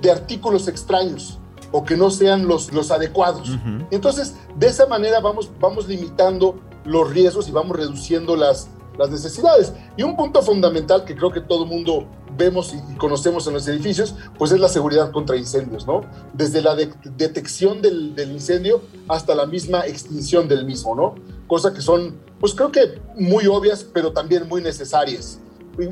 de 0.00 0.10
artículos 0.10 0.68
extraños 0.68 1.38
o 1.72 1.84
que 1.84 1.96
no 1.96 2.10
sean 2.10 2.46
los, 2.46 2.72
los 2.72 2.90
adecuados. 2.90 3.50
Entonces, 3.90 4.34
de 4.56 4.66
esa 4.66 4.86
manera 4.86 5.20
vamos, 5.20 5.50
vamos 5.58 5.88
limitando 5.88 6.60
los 6.84 7.10
riesgos 7.10 7.48
y 7.48 7.52
vamos 7.52 7.76
reduciendo 7.76 8.36
las, 8.36 8.68
las 8.98 9.10
necesidades. 9.10 9.72
Y 9.96 10.02
un 10.02 10.16
punto 10.16 10.42
fundamental 10.42 11.04
que 11.04 11.16
creo 11.16 11.32
que 11.32 11.40
todo 11.40 11.64
el 11.64 11.70
mundo 11.70 12.06
vemos 12.36 12.74
y 12.74 12.96
conocemos 12.96 13.46
en 13.46 13.54
los 13.54 13.66
edificios, 13.68 14.14
pues 14.38 14.52
es 14.52 14.60
la 14.60 14.68
seguridad 14.68 15.10
contra 15.12 15.36
incendios, 15.36 15.86
¿no? 15.86 16.02
Desde 16.32 16.62
la 16.62 16.74
detección 16.74 17.82
del, 17.82 18.14
del, 18.14 18.32
incendio 18.32 18.82
hasta 19.08 19.34
la 19.34 19.46
misma 19.46 19.86
extinción 19.86 20.48
del 20.48 20.64
mismo, 20.64 20.94
¿no? 20.94 21.14
Cosa 21.46 21.72
que 21.72 21.80
son 21.80 22.16
pues 22.42 22.54
creo 22.54 22.72
que 22.72 23.00
muy 23.14 23.46
obvias, 23.46 23.84
pero 23.84 24.12
también 24.12 24.48
muy 24.48 24.60
necesarias. 24.60 25.38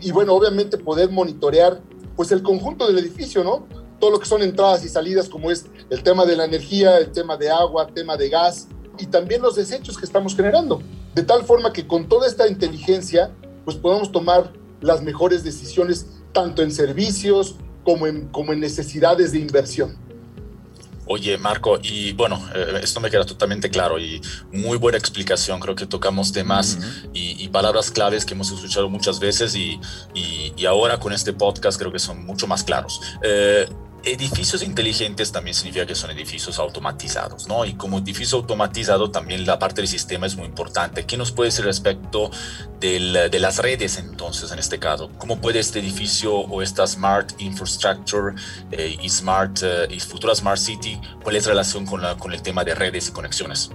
Y, 0.01 0.11
bueno, 0.11 0.35
obviamente 0.35 0.79
poder 0.79 1.09
monitorear 1.09 1.81
pues 2.17 2.33
el 2.33 2.43
conjunto 2.43 2.89
del 2.89 2.99
edificio, 2.99 3.45
¿no? 3.45 3.69
Todo 4.01 4.11
lo 4.11 4.19
que 4.19 4.27
son 4.27 4.43
entradas 4.43 4.85
y 4.85 4.89
salidas, 4.89 5.29
como 5.29 5.53
es 5.53 5.67
el 5.91 6.03
tema 6.03 6.27
de 6.27 6.35
la 6.35 6.47
energía, 6.47 6.99
el 6.99 7.13
tema 7.13 7.37
de 7.37 7.51
agua, 7.51 7.85
el 7.87 7.95
tema 7.95 8.17
de 8.17 8.31
gas 8.31 8.67
y 8.99 9.07
también 9.07 9.43
los 9.43 9.55
desechos 9.55 9.97
que 9.97 10.05
estamos 10.05 10.35
generando. 10.35 10.83
De 11.15 11.23
tal 11.23 11.45
forma 11.45 11.73
que 11.73 11.87
con 11.87 12.09
toda 12.09 12.27
esta 12.27 12.49
inteligencia, 12.49 13.31
pues 13.65 13.77
podamos 13.77 14.11
tomar 14.11 14.53
las 14.81 15.05
mejores 15.05 15.45
decisiones 15.45 16.09
tanto 16.33 16.63
en 16.63 16.73
servicios 16.73 17.55
como 17.85 18.09
en, 18.09 18.27
como 18.27 18.53
en 18.53 18.59
necesidades 18.59 19.31
de 19.31 19.39
inversión. 19.39 19.97
Oye, 21.13 21.37
Marco, 21.39 21.81
y 21.83 22.13
bueno, 22.13 22.41
eh, 22.55 22.79
esto 22.85 23.01
me 23.01 23.11
queda 23.11 23.27
totalmente 23.27 23.69
claro 23.69 23.99
y 23.99 24.21
muy 24.53 24.79
buena 24.79 24.97
explicación. 24.97 25.59
Creo 25.59 25.75
que 25.75 25.85
tocamos 25.85 26.31
temas 26.31 26.79
y, 27.13 27.49
palabras 27.49 27.91
claves 27.91 28.25
que 28.25 28.35
hemos 28.35 28.53
escuchado 28.53 28.89
muchas 28.89 29.19
veces 29.19 29.57
y, 29.57 29.81
y, 30.15 30.67
ahora 30.67 31.01
con 31.01 31.13
este 31.13 31.33
podcast 31.33 31.81
creo 31.81 31.91
que 31.91 31.99
son 31.99 32.25
mucho 32.25 32.47
más 32.47 32.63
claros. 32.63 33.01
Eh, 33.25 33.69
edificios 34.05 34.63
inteligentes 34.63 35.33
también 35.33 35.55
significa 35.55 35.87
que 35.87 35.95
son 35.95 36.11
edificios 36.11 36.59
automatizados, 36.59 37.49
¿no? 37.49 37.65
Y 37.65 37.75
como 37.75 37.99
edificio 37.99 38.39
automatizado 38.39 39.11
también 39.11 39.47
la 39.47 39.59
parte 39.59 39.81
del 39.83 39.89
sistema 39.89 40.27
es 40.27 40.37
muy 40.37 40.47
importante. 40.47 41.05
¿Qué 41.05 41.17
nos 41.17 41.33
puede 41.33 41.49
decir 41.49 41.65
respecto 41.65 42.31
del, 42.79 43.31
de 43.31 43.39
las 43.39 43.59
redes 43.59 43.99
entonces 43.99 44.51
en 44.53 44.59
este 44.59 44.79
caso? 44.79 45.11
¿Cómo 45.19 45.41
puede 45.41 45.59
este 45.59 45.81
edificio 45.81 46.35
o 46.35 46.63
esta 46.63 46.87
Smart 46.87 47.33
Infrastructure 47.41 48.35
eh, 48.71 48.97
y 49.01 49.09
Smart 49.09 49.61
eh, 49.63 49.89
y 49.91 50.01
futura 50.01 50.35
Smart 50.35 50.59
City, 50.59 51.01
cuál 51.23 51.37
es 51.37 51.45
la 51.47 51.51
relación 51.51 51.87
con, 51.87 52.01
la, 52.01 52.17
con 52.17 52.33
el 52.33 52.43
tema 52.43 52.65
de 52.65 52.75
redes 52.75 53.09
y 53.09 53.13
conexiones? 53.13 53.71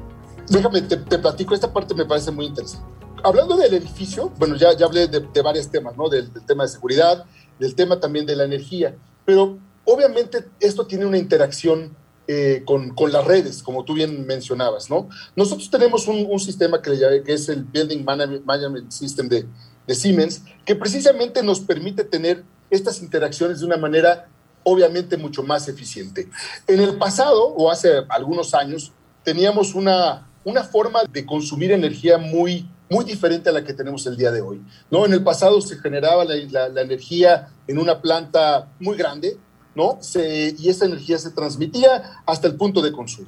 Déjame, 0.47 0.81
te, 0.81 0.97
platico, 0.97 1.55
esta 1.55 1.71
parte 1.71 1.93
me 1.93 2.05
parece 2.05 2.31
muy 2.31 2.45
interesante. 2.45 2.85
Hablando 3.23 3.57
del 3.57 3.73
edificio, 3.73 4.31
bueno, 4.37 4.55
ya, 4.55 4.77
ya 4.77 4.85
hablé 4.85 5.07
de, 5.07 5.19
de 5.21 5.41
varios 5.41 5.69
temas, 5.69 5.97
¿no? 5.97 6.09
Del, 6.09 6.31
del 6.31 6.45
tema 6.45 6.63
de 6.63 6.69
seguridad, 6.69 7.25
del 7.57 7.73
tema 7.73 7.99
también 7.99 8.25
de 8.25 8.35
la 8.35 8.43
energía, 8.43 8.95
pero 9.25 9.57
Obviamente 9.85 10.45
esto 10.59 10.85
tiene 10.87 11.05
una 11.05 11.17
interacción 11.17 11.95
eh, 12.27 12.63
con, 12.65 12.89
con, 12.95 13.11
las 13.11 13.23
redes, 13.23 13.61
como 13.61 13.85
tú 13.85 13.93
bien 13.93 14.25
mencionabas, 14.25 14.89
¿no? 14.89 15.09
Nosotros 15.35 15.69
tenemos 15.69 16.07
un, 16.07 16.39
sistema 16.39 16.81
que, 16.81 16.89
le 16.89 17.23
es 17.27 17.49
el 17.49 17.63
Building 17.63 18.03
Management 18.03 18.91
System 18.91 19.29
de, 19.29 19.45
Siemens, 19.93 20.41
que 20.65 20.75
precisamente 20.75 21.43
nos 21.43 21.59
permite 21.59 22.03
tener 22.03 22.43
estas 22.71 23.03
interacciones 23.03 23.59
de 23.59 23.67
una 23.67 23.77
manera 23.77 24.27
obviamente 24.63 25.17
mucho 25.17 25.43
más 25.43 25.67
eficiente. 25.67 26.27
En 26.65 26.79
el 26.79 26.97
pasado, 26.97 27.49
o 27.49 27.69
hace 27.69 27.91
algunos 28.09 28.55
años, 28.55 28.91
teníamos 29.23 29.75
una, 29.75 30.27
una 30.43 30.63
forma 30.63 31.03
de 31.03 31.27
consumir 31.27 31.71
energía 31.71 32.17
muy, 32.17 32.67
muy 32.89 33.05
diferente 33.05 33.49
a 33.49 33.53
la 33.53 33.63
que 33.63 33.75
tenemos 33.75 34.07
el 34.07 34.17
día 34.17 34.31
de 34.31 34.41
hoy. 34.41 34.63
¿no? 34.89 35.05
En 35.05 35.13
el 35.13 35.23
pasado 35.23 35.61
se 35.61 35.77
generaba 35.77 36.25
la 36.25 36.81
energía 36.81 37.49
en 37.67 37.77
una 37.77 38.01
planta 38.01 38.71
muy 38.79 38.97
grande, 38.97 39.37
¿no? 39.75 39.99
y 40.15 40.69
esa 40.69 40.85
energía 40.85 41.17
se 41.17 41.31
transmitía 41.31 42.21
hasta 42.25 42.47
el 42.47 42.55
punto 42.55 42.81
de 42.81 42.91
consumo. 42.91 43.27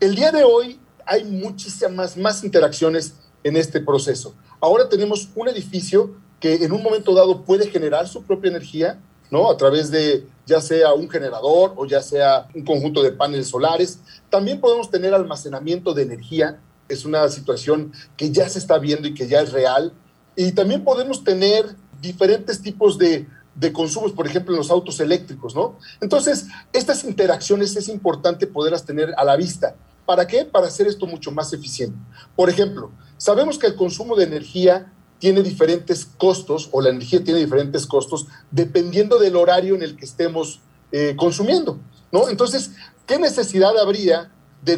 El 0.00 0.14
día 0.14 0.32
de 0.32 0.44
hoy 0.44 0.78
hay 1.06 1.24
muchísimas 1.24 2.16
más 2.16 2.44
interacciones 2.44 3.14
en 3.44 3.56
este 3.56 3.80
proceso. 3.80 4.34
Ahora 4.60 4.88
tenemos 4.88 5.28
un 5.34 5.48
edificio 5.48 6.16
que 6.40 6.54
en 6.56 6.72
un 6.72 6.82
momento 6.82 7.14
dado 7.14 7.44
puede 7.44 7.68
generar 7.70 8.08
su 8.08 8.22
propia 8.24 8.50
energía, 8.50 8.98
¿no? 9.30 9.50
A 9.50 9.56
través 9.56 9.90
de 9.90 10.26
ya 10.46 10.60
sea 10.60 10.92
un 10.92 11.08
generador 11.08 11.74
o 11.76 11.86
ya 11.86 12.02
sea 12.02 12.48
un 12.54 12.64
conjunto 12.64 13.02
de 13.02 13.12
paneles 13.12 13.48
solares. 13.48 14.00
También 14.30 14.60
podemos 14.60 14.90
tener 14.90 15.14
almacenamiento 15.14 15.94
de 15.94 16.02
energía. 16.02 16.60
Es 16.88 17.04
una 17.04 17.28
situación 17.28 17.92
que 18.16 18.30
ya 18.30 18.48
se 18.48 18.58
está 18.58 18.78
viendo 18.78 19.08
y 19.08 19.14
que 19.14 19.28
ya 19.28 19.40
es 19.40 19.52
real. 19.52 19.92
Y 20.36 20.52
también 20.52 20.84
podemos 20.84 21.24
tener 21.24 21.74
diferentes 22.00 22.60
tipos 22.60 22.98
de 22.98 23.26
de 23.56 23.72
consumos, 23.72 24.12
por 24.12 24.26
ejemplo, 24.26 24.52
en 24.54 24.58
los 24.58 24.70
autos 24.70 25.00
eléctricos, 25.00 25.54
¿no? 25.54 25.78
Entonces, 26.00 26.46
estas 26.72 27.04
interacciones 27.04 27.74
es 27.74 27.88
importante 27.88 28.46
poderlas 28.46 28.84
tener 28.84 29.14
a 29.16 29.24
la 29.24 29.36
vista. 29.36 29.74
¿Para 30.04 30.26
qué? 30.26 30.44
Para 30.44 30.66
hacer 30.66 30.86
esto 30.86 31.06
mucho 31.06 31.32
más 31.32 31.52
eficiente. 31.52 31.98
Por 32.36 32.50
ejemplo, 32.50 32.90
sabemos 33.16 33.58
que 33.58 33.66
el 33.66 33.74
consumo 33.74 34.14
de 34.14 34.24
energía 34.24 34.92
tiene 35.18 35.42
diferentes 35.42 36.04
costos, 36.04 36.68
o 36.72 36.82
la 36.82 36.90
energía 36.90 37.24
tiene 37.24 37.40
diferentes 37.40 37.86
costos, 37.86 38.26
dependiendo 38.50 39.18
del 39.18 39.36
horario 39.36 39.74
en 39.74 39.82
el 39.82 39.96
que 39.96 40.04
estemos 40.04 40.60
eh, 40.92 41.14
consumiendo, 41.16 41.78
¿no? 42.12 42.28
Entonces, 42.28 42.72
¿qué 43.06 43.18
necesidad 43.18 43.76
habría 43.78 44.30
de, 44.62 44.76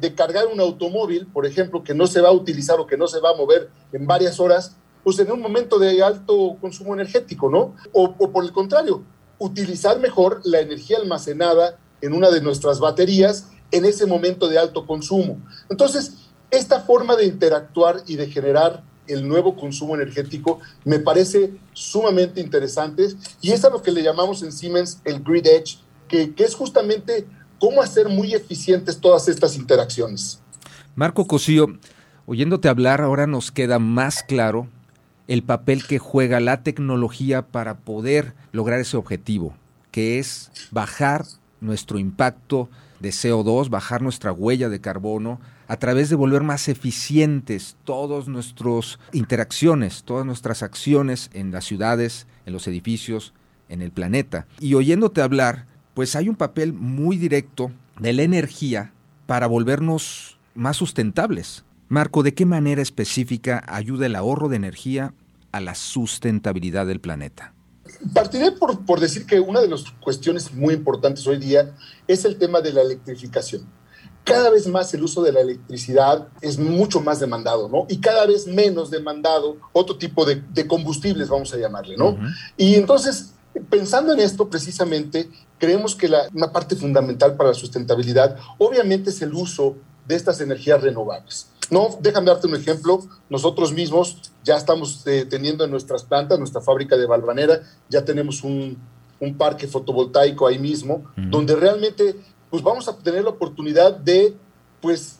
de, 0.00 0.14
cargar 0.14 0.46
un 0.52 0.60
automóvil, 0.60 1.26
por 1.26 1.46
ejemplo, 1.46 1.82
que 1.82 1.94
no 1.94 2.06
se 2.06 2.20
va 2.20 2.28
a 2.28 2.32
utilizar 2.32 2.78
o 2.80 2.86
que 2.86 2.96
no 2.96 3.06
se 3.06 3.20
va 3.20 3.30
a 3.30 3.34
mover 3.36 3.70
en 3.92 4.06
varias 4.06 4.40
horas, 4.40 4.76
pues 5.08 5.20
en 5.20 5.32
un 5.32 5.40
momento 5.40 5.78
de 5.78 6.02
alto 6.02 6.58
consumo 6.60 6.92
energético, 6.92 7.48
¿no? 7.48 7.74
O, 7.94 8.14
por 8.30 8.44
el 8.44 8.52
contrario, 8.52 9.02
utilizar 9.38 9.98
mejor 10.00 10.42
la 10.44 10.60
energía 10.60 10.98
almacenada 10.98 11.78
en 12.02 12.12
una 12.12 12.28
de 12.28 12.42
nuestras 12.42 12.78
baterías 12.78 13.46
en 13.70 13.86
ese 13.86 14.04
momento 14.04 14.48
de 14.48 14.58
alto 14.58 14.86
consumo. 14.86 15.38
Entonces, 15.70 16.28
esta 16.50 16.80
forma 16.80 17.16
de 17.16 17.24
interactuar 17.24 18.02
y 18.06 18.16
de 18.16 18.26
generar 18.26 18.84
el 19.06 19.26
nuevo 19.26 19.56
consumo 19.56 19.94
energético 19.94 20.60
me 20.84 20.98
parece 20.98 21.54
sumamente 21.72 22.42
interesante 22.42 23.08
y 23.40 23.52
es 23.52 23.64
a 23.64 23.70
lo 23.70 23.80
que 23.80 23.92
le 23.92 24.02
llamamos 24.02 24.42
en 24.42 24.52
Siemens 24.52 25.00
el 25.06 25.22
Grid 25.22 25.46
Edge, 25.46 25.78
que, 26.06 26.34
que 26.34 26.44
es 26.44 26.54
justamente 26.54 27.26
cómo 27.58 27.80
hacer 27.80 28.10
muy 28.10 28.34
eficientes 28.34 29.00
todas 29.00 29.26
estas 29.26 29.56
interacciones. 29.56 30.38
Marco 30.94 31.26
Cosío, 31.26 31.78
oyéndote 32.26 32.68
hablar 32.68 33.00
ahora 33.00 33.26
nos 33.26 33.50
queda 33.50 33.78
más 33.78 34.22
claro 34.22 34.68
el 35.28 35.42
papel 35.42 35.86
que 35.86 35.98
juega 35.98 36.40
la 36.40 36.62
tecnología 36.62 37.42
para 37.42 37.76
poder 37.76 38.34
lograr 38.50 38.80
ese 38.80 38.96
objetivo, 38.96 39.54
que 39.90 40.18
es 40.18 40.50
bajar 40.70 41.24
nuestro 41.60 41.98
impacto 41.98 42.68
de 42.98 43.10
CO2, 43.10 43.68
bajar 43.68 44.02
nuestra 44.02 44.32
huella 44.32 44.68
de 44.68 44.80
carbono, 44.80 45.38
a 45.68 45.76
través 45.76 46.08
de 46.08 46.16
volver 46.16 46.42
más 46.42 46.68
eficientes 46.68 47.76
todas 47.84 48.26
nuestras 48.26 48.98
interacciones, 49.12 50.02
todas 50.02 50.24
nuestras 50.24 50.62
acciones 50.62 51.30
en 51.34 51.52
las 51.52 51.66
ciudades, 51.66 52.26
en 52.46 52.54
los 52.54 52.66
edificios, 52.66 53.34
en 53.68 53.82
el 53.82 53.92
planeta. 53.92 54.46
Y 54.60 54.74
oyéndote 54.74 55.20
hablar, 55.20 55.66
pues 55.92 56.16
hay 56.16 56.30
un 56.30 56.36
papel 56.36 56.72
muy 56.72 57.18
directo 57.18 57.70
de 58.00 58.14
la 58.14 58.22
energía 58.22 58.92
para 59.26 59.46
volvernos 59.46 60.38
más 60.54 60.78
sustentables. 60.78 61.64
Marco, 61.88 62.22
¿de 62.22 62.34
qué 62.34 62.46
manera 62.46 62.80
específica 62.80 63.62
ayuda 63.66 64.06
el 64.06 64.16
ahorro 64.16 64.48
de 64.48 64.56
energía 64.56 65.12
a 65.52 65.60
la 65.60 65.74
sustentabilidad 65.74 66.86
del 66.86 67.00
planeta? 67.00 67.54
Partiré 68.12 68.52
por, 68.52 68.84
por 68.84 69.00
decir 69.00 69.26
que 69.26 69.40
una 69.40 69.60
de 69.60 69.68
las 69.68 69.84
cuestiones 70.00 70.52
muy 70.52 70.74
importantes 70.74 71.26
hoy 71.26 71.38
día 71.38 71.74
es 72.06 72.24
el 72.24 72.36
tema 72.36 72.60
de 72.60 72.72
la 72.72 72.82
electrificación. 72.82 73.66
Cada 74.24 74.50
vez 74.50 74.66
más 74.66 74.92
el 74.92 75.02
uso 75.02 75.22
de 75.22 75.32
la 75.32 75.40
electricidad 75.40 76.28
es 76.42 76.58
mucho 76.58 77.00
más 77.00 77.18
demandado, 77.18 77.68
¿no? 77.68 77.86
Y 77.88 77.98
cada 77.98 78.26
vez 78.26 78.46
menos 78.46 78.90
demandado 78.90 79.56
otro 79.72 79.96
tipo 79.96 80.26
de, 80.26 80.42
de 80.52 80.66
combustibles, 80.66 81.30
vamos 81.30 81.54
a 81.54 81.56
llamarle, 81.56 81.96
¿no? 81.96 82.18
Y 82.54 82.74
entonces, 82.74 83.32
pensando 83.70 84.12
en 84.12 84.20
esto 84.20 84.50
precisamente, 84.50 85.30
creemos 85.58 85.96
que 85.96 86.08
la, 86.08 86.28
una 86.34 86.52
parte 86.52 86.76
fundamental 86.76 87.36
para 87.36 87.50
la 87.50 87.54
sustentabilidad 87.54 88.36
obviamente 88.58 89.08
es 89.08 89.22
el 89.22 89.32
uso 89.32 89.76
de 90.06 90.16
estas 90.16 90.42
energías 90.42 90.82
renovables. 90.82 91.48
No, 91.70 91.98
déjame 92.00 92.26
darte 92.26 92.46
un 92.46 92.56
ejemplo. 92.56 93.06
Nosotros 93.28 93.72
mismos 93.72 94.18
ya 94.48 94.56
estamos 94.56 95.06
eh, 95.06 95.26
teniendo 95.28 95.62
en 95.62 95.70
nuestras 95.70 96.02
plantas, 96.04 96.38
nuestra 96.38 96.62
fábrica 96.62 96.96
de 96.96 97.04
Valvanera, 97.04 97.60
ya 97.90 98.02
tenemos 98.02 98.42
un, 98.42 98.78
un 99.20 99.36
parque 99.36 99.68
fotovoltaico 99.68 100.46
ahí 100.46 100.58
mismo, 100.58 101.04
donde 101.16 101.54
realmente 101.54 102.16
pues 102.48 102.62
vamos 102.62 102.88
a 102.88 102.96
tener 102.96 103.24
la 103.24 103.28
oportunidad 103.28 103.94
de, 103.94 104.34
pues, 104.80 105.18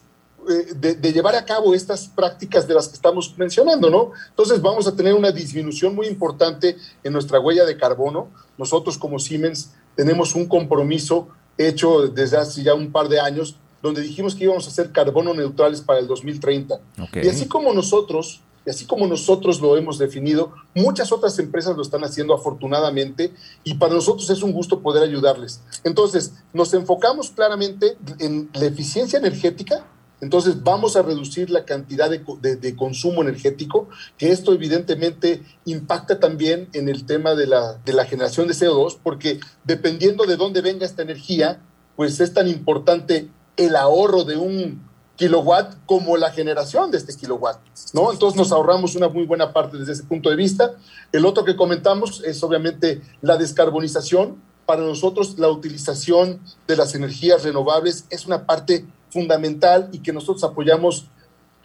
eh, 0.49 0.73
de, 0.75 0.95
de, 0.95 1.13
llevar 1.13 1.35
a 1.35 1.45
cabo 1.45 1.75
estas 1.75 2.07
prácticas 2.07 2.67
de 2.67 2.73
las 2.73 2.89
que 2.89 2.95
estamos 2.95 3.35
mencionando, 3.37 3.91
¿no? 3.91 4.13
Entonces 4.31 4.63
vamos 4.63 4.87
a 4.87 4.97
tener 4.97 5.13
una 5.13 5.31
disminución 5.31 5.95
muy 5.95 6.07
importante 6.07 6.79
en 7.05 7.13
nuestra 7.13 7.39
huella 7.39 7.67
de 7.67 7.77
carbono. 7.77 8.29
Nosotros 8.57 8.97
como 8.97 9.19
Siemens 9.19 9.75
tenemos 9.95 10.35
un 10.35 10.47
compromiso 10.47 11.29
hecho 11.59 12.09
desde 12.09 12.39
hace 12.39 12.63
ya 12.63 12.73
un 12.73 12.91
par 12.91 13.11
de 13.11 13.21
años 13.21 13.57
donde 13.83 14.01
dijimos 14.01 14.35
que 14.35 14.45
íbamos 14.45 14.67
a 14.67 14.71
ser 14.71 14.91
carbono 14.91 15.35
neutrales 15.35 15.83
para 15.83 15.99
el 15.99 16.07
2030. 16.07 16.81
Okay. 17.09 17.27
Y 17.27 17.29
así 17.29 17.47
como 17.47 17.75
nosotros, 17.75 18.41
y 18.69 18.71
así 18.71 18.85
como 18.85 19.07
nosotros 19.07 19.63
lo 19.63 19.79
hemos 19.79 19.97
definido, 19.97 20.53
muchas 20.75 21.11
otras 21.11 21.39
empresas 21.39 21.75
lo 21.75 21.81
están 21.81 22.05
haciendo 22.05 22.35
afortunadamente 22.35 23.33
y 23.65 23.77
para 23.77 23.95
nosotros 23.95 24.29
es 24.29 24.43
un 24.43 24.53
gusto 24.53 24.83
poder 24.83 25.03
ayudarles. 25.03 25.63
Entonces, 25.85 26.35
nos 26.53 26.75
enfocamos 26.75 27.31
claramente 27.31 27.97
en 28.19 28.51
la 28.53 28.67
eficiencia 28.67 29.19
energética, 29.19 29.87
entonces 30.21 30.63
vamos 30.63 30.97
a 30.97 31.03
reducir 31.03 31.49
la 31.49 31.65
cantidad 31.65 32.11
de, 32.11 32.77
consumo 32.77 33.23
energético, 33.23 33.89
que 34.19 34.33
esto 34.33 34.53
evidentemente 34.53 35.43
impacta 35.65 36.21
también 36.21 36.69
en 36.75 36.91
el 36.91 37.07
tema 37.07 37.35
de 37.35 37.47
la, 37.47 37.79
de 37.87 37.95
la 37.95 38.05
generación 38.05 38.49
de 38.49 38.55
CO2, 38.55 38.99
porque 39.03 39.41
dependiendo 39.65 40.27
de 40.27 40.37
dónde 40.37 40.61
venga 40.61 40.85
esta 40.85 41.01
energía, 41.01 41.63
pues 41.97 42.21
es 42.21 42.35
tan 42.35 42.49
importante 42.49 43.31
el 43.57 43.77
ahorro 43.77 44.25
de 44.25 44.37
un 44.37 44.88
kilowatt 45.19 45.75
como 45.85 46.17
la 46.17 46.31
generación 46.31 46.93
de 46.93 46.99
este 46.99 47.15
kilowatt, 47.15 47.59
¿no? 47.93 48.13
Entonces 48.13 48.39
nos 48.39 48.53
ahorramos 48.53 48.95
una 48.95 49.09
muy 49.09 49.27
buena 49.27 49.53
parte 49.53 49.77
desde 49.77 49.93
ese 49.93 50.05
punto 50.05 50.31
de 50.31 50.37
vista. 50.37 50.77
El 51.13 51.27
otro 51.27 51.45
que 51.45 51.57
comentamos 51.57 52.23
es 52.25 52.43
obviamente 52.45 53.03
la 53.21 53.37
descarbonización. 53.37 54.41
Para 54.65 54.83
nosotros 54.83 55.37
la 55.37 55.49
utilización 55.49 56.41
de 56.69 56.77
las 56.77 56.95
energías 56.95 57.43
renovables 57.43 58.05
es 58.11 58.27
una 58.27 58.47
parte 58.47 58.87
fundamental 59.11 59.89
y 59.91 59.99
que 59.99 60.13
nosotros 60.13 60.45
apoyamos 60.45 61.07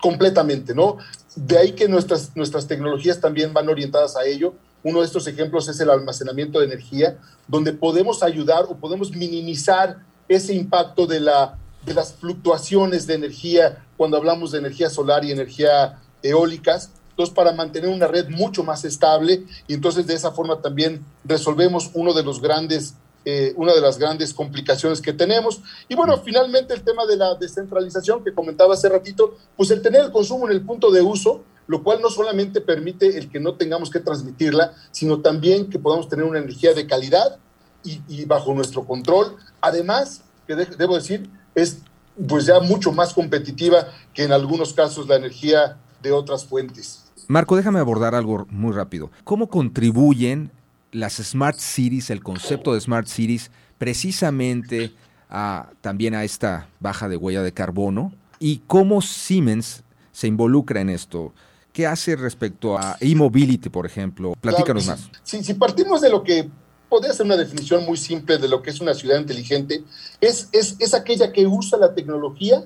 completamente, 0.01 0.73
¿no? 0.73 0.97
De 1.35 1.57
ahí 1.59 1.73
que 1.73 1.87
nuestras, 1.87 2.35
nuestras 2.35 2.67
tecnologías 2.67 3.21
también 3.21 3.53
van 3.53 3.69
orientadas 3.69 4.17
a 4.17 4.25
ello. 4.25 4.55
Uno 4.83 5.01
de 5.01 5.05
estos 5.05 5.27
ejemplos 5.27 5.69
es 5.69 5.79
el 5.79 5.91
almacenamiento 5.91 6.59
de 6.59 6.65
energía, 6.65 7.19
donde 7.47 7.71
podemos 7.71 8.23
ayudar 8.23 8.65
o 8.67 8.75
podemos 8.75 9.11
minimizar 9.11 9.99
ese 10.27 10.55
impacto 10.55 11.05
de 11.05 11.19
la 11.19 11.59
de 11.85 11.93
las 11.93 12.13
fluctuaciones 12.13 13.07
de 13.07 13.15
energía 13.15 13.85
cuando 13.97 14.17
hablamos 14.17 14.51
de 14.51 14.59
energía 14.59 14.89
solar 14.89 15.23
y 15.25 15.31
energía 15.31 15.99
eólicas. 16.21 16.91
Entonces, 17.11 17.35
para 17.35 17.51
mantener 17.53 17.89
una 17.89 18.07
red 18.07 18.29
mucho 18.29 18.63
más 18.63 18.85
estable 18.85 19.45
y 19.67 19.73
entonces 19.73 20.07
de 20.07 20.15
esa 20.15 20.31
forma 20.31 20.61
también 20.61 21.05
resolvemos 21.23 21.91
uno 21.93 22.13
de 22.13 22.23
los 22.23 22.41
grandes, 22.41 22.95
eh, 23.25 23.53
una 23.55 23.73
de 23.73 23.81
las 23.81 23.99
grandes 23.99 24.33
complicaciones 24.33 24.99
que 24.99 25.13
tenemos. 25.13 25.61
Y 25.87 25.95
bueno, 25.95 26.17
finalmente 26.17 26.73
el 26.73 26.83
tema 26.83 27.05
de 27.05 27.17
la 27.17 27.35
descentralización 27.35 28.23
que 28.23 28.33
comentaba 28.33 28.73
hace 28.73 28.89
ratito, 28.89 29.37
pues 29.55 29.69
el 29.69 29.81
tener 29.81 30.05
el 30.05 30.11
consumo 30.11 30.47
en 30.47 30.53
el 30.53 30.65
punto 30.65 30.89
de 30.89 31.01
uso, 31.01 31.43
lo 31.67 31.83
cual 31.83 32.01
no 32.01 32.09
solamente 32.09 32.61
permite 32.61 33.17
el 33.17 33.29
que 33.29 33.39
no 33.39 33.53
tengamos 33.55 33.89
que 33.89 33.99
transmitirla, 33.99 34.73
sino 34.91 35.21
también 35.21 35.69
que 35.69 35.79
podamos 35.79 36.09
tener 36.09 36.25
una 36.25 36.39
energía 36.39 36.73
de 36.73 36.87
calidad 36.87 37.37
y, 37.83 38.01
y 38.07 38.25
bajo 38.25 38.53
nuestro 38.55 38.85
control. 38.85 39.37
Además, 39.61 40.23
que 40.47 40.55
de, 40.55 40.65
debo 40.65 40.95
decir, 40.95 41.29
es 41.55 41.79
pues 42.27 42.45
ya 42.45 42.59
mucho 42.59 42.91
más 42.91 43.13
competitiva 43.13 43.87
que 44.13 44.23
en 44.23 44.31
algunos 44.31 44.73
casos 44.73 45.07
la 45.07 45.15
energía 45.15 45.77
de 46.01 46.11
otras 46.11 46.45
fuentes. 46.45 47.03
Marco, 47.27 47.55
déjame 47.55 47.79
abordar 47.79 48.15
algo 48.15 48.45
muy 48.49 48.73
rápido. 48.73 49.09
¿Cómo 49.23 49.47
contribuyen 49.47 50.51
las 50.91 51.13
Smart 51.13 51.57
Cities, 51.57 52.09
el 52.09 52.21
concepto 52.21 52.73
de 52.73 52.81
Smart 52.81 53.07
Cities, 53.07 53.49
precisamente 53.77 54.93
a, 55.29 55.69
también 55.81 56.13
a 56.13 56.23
esta 56.23 56.67
baja 56.79 57.09
de 57.09 57.17
huella 57.17 57.41
de 57.41 57.53
carbono? 57.53 58.13
¿Y 58.39 58.61
cómo 58.67 59.01
Siemens 59.01 59.83
se 60.11 60.27
involucra 60.27 60.81
en 60.81 60.89
esto? 60.89 61.33
¿Qué 61.71 61.87
hace 61.87 62.15
respecto 62.15 62.77
a 62.77 62.97
e-mobility, 62.99 63.69
por 63.69 63.85
ejemplo? 63.85 64.33
Platícanos 64.39 64.83
claro, 64.83 65.01
más. 65.01 65.09
Si, 65.23 65.43
si 65.43 65.55
partimos 65.55 66.01
de 66.01 66.09
lo 66.11 66.23
que 66.23 66.49
podría 66.93 67.11
ser 67.11 67.25
una 67.25 67.37
definición 67.37 67.83
muy 67.85 67.97
simple 67.97 68.37
de 68.37 68.47
lo 68.47 68.61
que 68.61 68.69
es 68.69 68.79
una 68.79 68.93
ciudad 68.93 69.17
inteligente, 69.17 69.83
es, 70.21 70.47
es, 70.51 70.75
es 70.77 70.93
aquella 70.93 71.31
que 71.31 71.47
usa 71.47 71.79
la 71.79 71.95
tecnología 71.95 72.63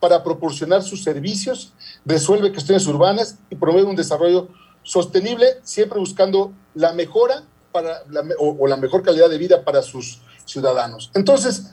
para 0.00 0.24
proporcionar 0.24 0.82
sus 0.82 1.02
servicios, 1.04 1.74
resuelve 2.06 2.52
cuestiones 2.52 2.86
urbanas 2.86 3.36
y 3.50 3.54
promueve 3.54 3.86
un 3.86 3.94
desarrollo 3.94 4.48
sostenible, 4.82 5.58
siempre 5.62 5.98
buscando 5.98 6.54
la 6.74 6.94
mejora 6.94 7.42
para 7.70 8.02
la, 8.08 8.22
o, 8.38 8.56
o, 8.60 8.66
la 8.66 8.78
mejor 8.78 9.02
calidad 9.02 9.28
de 9.28 9.36
vida 9.36 9.62
para 9.62 9.82
sus 9.82 10.22
ciudadanos. 10.46 11.10
Entonces, 11.12 11.66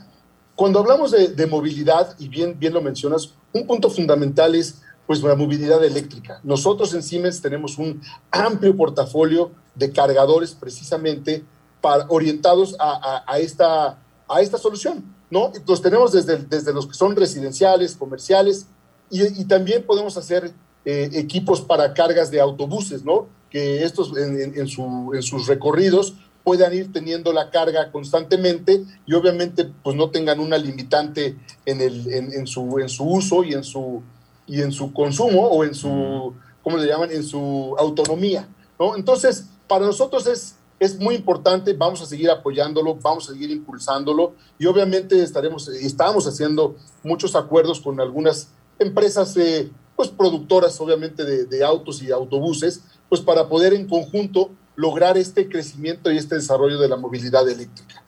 cuando 0.56 0.80
hablamos 0.80 1.10
de, 1.10 1.28
de, 1.28 1.46
movilidad, 1.46 2.14
y 2.18 2.28
bien, 2.28 2.58
bien 2.58 2.74
lo 2.74 2.82
mencionas, 2.82 3.32
un 3.54 3.66
punto 3.66 3.88
fundamental 3.88 4.54
es 4.54 4.82
pues 5.06 5.22
la 5.22 5.36
movilidad 5.36 5.82
eléctrica. 5.82 6.38
Nosotros 6.42 6.92
en 6.92 7.02
Siemens 7.02 7.40
tenemos 7.40 7.78
un 7.78 8.02
amplio 8.30 8.76
portafolio 8.76 9.52
de 9.74 9.90
cargadores 9.90 10.52
precisamente 10.52 11.44
para, 11.84 12.06
orientados 12.08 12.74
a, 12.78 12.92
a, 13.26 13.34
a, 13.34 13.38
esta, 13.38 13.98
a 14.26 14.40
esta 14.40 14.56
solución, 14.56 15.04
¿no? 15.30 15.52
Los 15.68 15.82
tenemos 15.82 16.12
desde, 16.12 16.38
desde 16.38 16.72
los 16.72 16.86
que 16.86 16.94
son 16.94 17.14
residenciales, 17.14 17.94
comerciales, 17.94 18.66
y, 19.10 19.22
y 19.42 19.44
también 19.44 19.82
podemos 19.84 20.16
hacer 20.16 20.50
eh, 20.86 21.10
equipos 21.12 21.60
para 21.60 21.92
cargas 21.92 22.30
de 22.30 22.40
autobuses, 22.40 23.04
¿no? 23.04 23.26
Que 23.50 23.84
estos 23.84 24.16
en, 24.16 24.40
en, 24.40 24.58
en, 24.58 24.66
su, 24.66 25.12
en 25.14 25.22
sus 25.22 25.46
recorridos 25.46 26.14
puedan 26.42 26.72
ir 26.72 26.90
teniendo 26.90 27.34
la 27.34 27.50
carga 27.50 27.92
constantemente 27.92 28.82
y 29.04 29.12
obviamente 29.12 29.70
pues 29.82 29.94
no 29.94 30.08
tengan 30.08 30.40
una 30.40 30.56
limitante 30.56 31.36
en, 31.66 31.82
el, 31.82 32.10
en, 32.10 32.32
en, 32.32 32.46
su, 32.46 32.78
en 32.78 32.88
su 32.88 33.04
uso 33.04 33.44
y 33.44 33.52
en 33.52 33.62
su, 33.62 34.02
y 34.46 34.62
en 34.62 34.72
su 34.72 34.90
consumo 34.94 35.48
o 35.48 35.64
en 35.64 35.74
su, 35.74 36.32
¿cómo 36.62 36.78
le 36.78 36.86
llaman? 36.86 37.10
En 37.10 37.24
su 37.24 37.76
autonomía, 37.78 38.48
¿no? 38.80 38.96
Entonces, 38.96 39.44
para 39.68 39.84
nosotros 39.84 40.26
es 40.26 40.56
es 40.78 40.98
muy 40.98 41.14
importante, 41.14 41.72
vamos 41.72 42.02
a 42.02 42.06
seguir 42.06 42.30
apoyándolo, 42.30 42.96
vamos 42.96 43.28
a 43.28 43.32
seguir 43.32 43.50
impulsándolo 43.50 44.34
y 44.58 44.66
obviamente 44.66 45.22
estaremos, 45.22 45.68
estamos 45.68 46.26
haciendo 46.26 46.76
muchos 47.02 47.36
acuerdos 47.36 47.80
con 47.80 48.00
algunas 48.00 48.48
empresas, 48.78 49.36
eh, 49.36 49.70
pues 49.96 50.08
productoras 50.08 50.80
obviamente 50.80 51.24
de, 51.24 51.64
autos 51.64 52.02
y 52.02 52.10
autobuses, 52.10 52.82
pues 53.08 53.20
para 53.20 53.48
poder 53.48 53.72
en 53.74 53.88
conjunto 53.88 54.50
lograr 54.76 55.16
este 55.16 55.48
crecimiento 55.48 56.10
y 56.10 56.18
este 56.18 56.34
desarrollo 56.34 56.78
de 56.78 56.88
la 56.88 56.96
movilidad 56.96 57.48
eléctrica. 57.48 58.02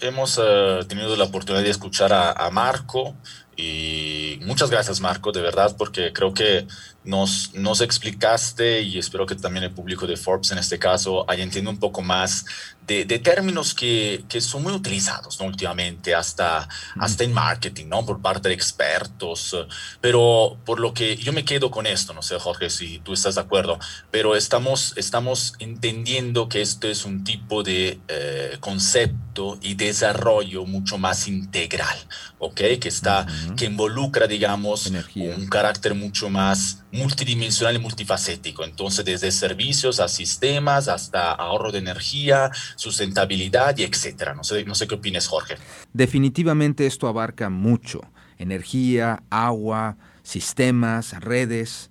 Hemos 0.00 0.38
uh, 0.38 0.82
tenido 0.88 1.14
la 1.14 1.24
oportunidad 1.24 1.62
de 1.62 1.68
escuchar 1.68 2.10
a 2.12 2.50
Marco 2.50 3.14
Y 3.60 4.40
muchas 4.46 4.70
gracias, 4.70 5.00
Marco, 5.00 5.32
de 5.32 5.42
verdad, 5.42 5.76
porque 5.76 6.14
creo 6.14 6.32
que 6.32 6.66
nos, 7.04 7.54
nos 7.54 7.80
explicaste 7.80 8.82
y 8.82 8.98
espero 8.98 9.24
que 9.26 9.34
también 9.34 9.64
el 9.64 9.70
público 9.70 10.06
de 10.06 10.16
Forbes 10.16 10.50
en 10.50 10.58
este 10.58 10.78
caso 10.78 11.28
haya 11.30 11.42
entendido 11.42 11.70
un 11.70 11.78
poco 11.78 12.02
más 12.02 12.44
de, 12.86 13.04
de 13.04 13.18
términos 13.20 13.72
que, 13.72 14.24
que, 14.28 14.40
son 14.40 14.64
muy 14.64 14.72
utilizados 14.72 15.38
¿no? 15.38 15.46
últimamente, 15.46 16.14
hasta, 16.14 16.68
hasta 16.98 17.24
en 17.24 17.32
marketing, 17.32 17.86
¿no? 17.86 18.04
por 18.04 18.20
parte 18.20 18.48
de 18.48 18.54
expertos. 18.54 19.56
Pero 20.00 20.58
por 20.64 20.80
lo 20.80 20.92
que 20.92 21.16
yo 21.16 21.32
me 21.32 21.44
quedo 21.44 21.70
con 21.70 21.86
esto, 21.86 22.12
no 22.12 22.22
sé, 22.22 22.38
Jorge, 22.38 22.68
si 22.68 22.98
tú 22.98 23.12
estás 23.12 23.36
de 23.36 23.42
acuerdo, 23.42 23.78
pero 24.10 24.34
estamos, 24.34 24.92
estamos 24.96 25.54
entendiendo 25.60 26.48
que 26.48 26.62
esto 26.62 26.88
es 26.88 27.04
un 27.04 27.22
tipo 27.22 27.62
de 27.62 28.00
eh, 28.08 28.56
concepto 28.58 29.58
y 29.62 29.74
desarrollo 29.74 30.64
mucho 30.66 30.98
más 30.98 31.28
integral, 31.28 31.96
¿ok? 32.38 32.60
Que, 32.80 32.88
está, 32.88 33.22
uh 33.22 33.30
-huh. 33.30 33.56
que 33.56 33.66
involucra, 33.66 34.26
digamos, 34.26 34.86
Energía. 34.86 35.36
un 35.36 35.46
carácter 35.48 35.94
mucho 35.94 36.28
más 36.28 36.82
multidimensional 36.92 37.76
y 37.76 37.78
multifacético. 37.78 38.64
Entonces, 38.64 39.04
desde 39.04 39.30
servicios 39.30 40.00
a 40.00 40.08
sistemas 40.08 40.88
hasta 40.88 41.32
ahorro 41.32 41.72
de 41.72 41.78
energía, 41.78 42.50
sustentabilidad 42.76 43.76
y 43.78 43.84
etcétera. 43.84 44.34
No 44.34 44.44
sé, 44.44 44.64
no 44.64 44.74
sé 44.74 44.86
qué 44.86 44.96
opinas, 44.96 45.26
Jorge. 45.26 45.56
Definitivamente 45.92 46.86
esto 46.86 47.08
abarca 47.08 47.48
mucho. 47.50 48.00
Energía, 48.38 49.22
agua, 49.30 49.96
sistemas, 50.22 51.12
redes, 51.20 51.90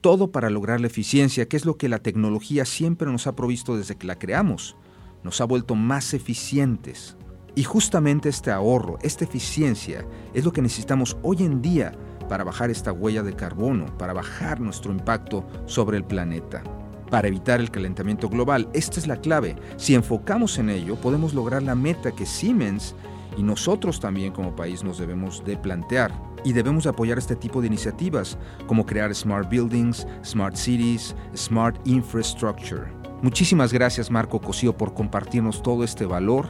todo 0.00 0.32
para 0.32 0.50
lograr 0.50 0.80
la 0.80 0.86
eficiencia, 0.86 1.46
que 1.46 1.56
es 1.56 1.64
lo 1.64 1.76
que 1.76 1.88
la 1.88 1.98
tecnología 1.98 2.64
siempre 2.64 3.10
nos 3.10 3.26
ha 3.26 3.36
provisto 3.36 3.76
desde 3.76 3.96
que 3.96 4.06
la 4.06 4.18
creamos. 4.18 4.76
Nos 5.22 5.40
ha 5.40 5.44
vuelto 5.44 5.74
más 5.74 6.14
eficientes. 6.14 7.16
Y 7.54 7.64
justamente 7.64 8.28
este 8.28 8.50
ahorro, 8.50 8.98
esta 9.02 9.24
eficiencia, 9.24 10.06
es 10.32 10.44
lo 10.44 10.52
que 10.52 10.62
necesitamos 10.62 11.16
hoy 11.22 11.38
en 11.40 11.60
día 11.60 11.92
para 12.30 12.44
bajar 12.44 12.70
esta 12.70 12.92
huella 12.92 13.24
de 13.24 13.34
carbono, 13.34 13.86
para 13.98 14.12
bajar 14.12 14.60
nuestro 14.60 14.92
impacto 14.92 15.44
sobre 15.66 15.96
el 15.96 16.04
planeta. 16.04 16.62
Para 17.10 17.26
evitar 17.26 17.58
el 17.58 17.72
calentamiento 17.72 18.28
global, 18.28 18.68
esta 18.72 19.00
es 19.00 19.08
la 19.08 19.16
clave. 19.16 19.56
Si 19.76 19.96
enfocamos 19.96 20.56
en 20.58 20.70
ello, 20.70 20.94
podemos 20.94 21.34
lograr 21.34 21.60
la 21.60 21.74
meta 21.74 22.12
que 22.12 22.24
Siemens 22.24 22.94
y 23.36 23.42
nosotros 23.42 23.98
también 23.98 24.32
como 24.32 24.54
país 24.54 24.84
nos 24.84 24.96
debemos 24.98 25.44
de 25.44 25.56
plantear. 25.56 26.12
Y 26.44 26.52
debemos 26.52 26.86
apoyar 26.86 27.18
este 27.18 27.34
tipo 27.34 27.60
de 27.60 27.66
iniciativas, 27.66 28.38
como 28.68 28.86
crear 28.86 29.12
Smart 29.12 29.50
Buildings, 29.50 30.06
Smart 30.24 30.54
Cities, 30.54 31.16
Smart 31.36 31.76
Infrastructure. 31.84 32.84
Muchísimas 33.22 33.72
gracias 33.72 34.08
Marco 34.08 34.40
Cosío 34.40 34.76
por 34.76 34.94
compartirnos 34.94 35.64
todo 35.64 35.82
este 35.82 36.06
valor 36.06 36.46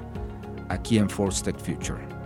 aquí 0.69 0.99
en 0.99 1.09
Force 1.09 1.43
Tech 1.43 1.57
Future. 1.59 2.20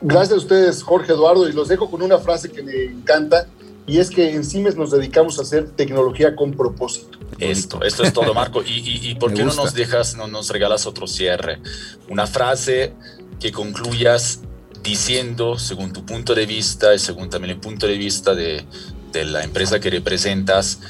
Gracias 0.00 0.32
a 0.32 0.36
ustedes, 0.36 0.82
Jorge 0.82 1.12
Eduardo, 1.12 1.48
y 1.48 1.52
los 1.52 1.68
dejo 1.68 1.90
con 1.90 2.02
una 2.02 2.18
frase 2.18 2.50
que 2.50 2.62
me 2.62 2.84
encanta, 2.84 3.46
y 3.86 3.98
es 3.98 4.10
que 4.10 4.34
en 4.34 4.44
Siemens 4.44 4.76
nos 4.76 4.90
dedicamos 4.90 5.38
a 5.38 5.42
hacer 5.42 5.70
tecnología 5.70 6.34
con 6.34 6.52
propósito. 6.52 7.18
Esto, 7.38 7.82
esto 7.82 8.02
es 8.02 8.12
todo, 8.12 8.34
Marco. 8.34 8.62
¿Y, 8.62 8.72
y, 8.72 9.10
y 9.10 9.14
por 9.14 9.32
qué 9.32 9.44
no 9.44 9.54
nos 9.54 9.74
dejas, 9.74 10.16
no 10.16 10.26
nos 10.26 10.50
regalas 10.50 10.86
otro 10.86 11.06
cierre? 11.06 11.60
Una 12.08 12.26
frase 12.26 12.94
que 13.38 13.52
concluyas 13.52 14.40
diciendo, 14.82 15.58
según 15.58 15.92
tu 15.92 16.04
punto 16.04 16.34
de 16.34 16.46
vista 16.46 16.94
y 16.94 16.98
según 16.98 17.28
también 17.28 17.54
el 17.54 17.60
punto 17.60 17.86
de 17.86 17.98
vista 17.98 18.34
de, 18.34 18.64
de 19.12 19.24
la 19.24 19.42
empresa 19.42 19.80
que 19.80 19.90
representas, 19.90 20.80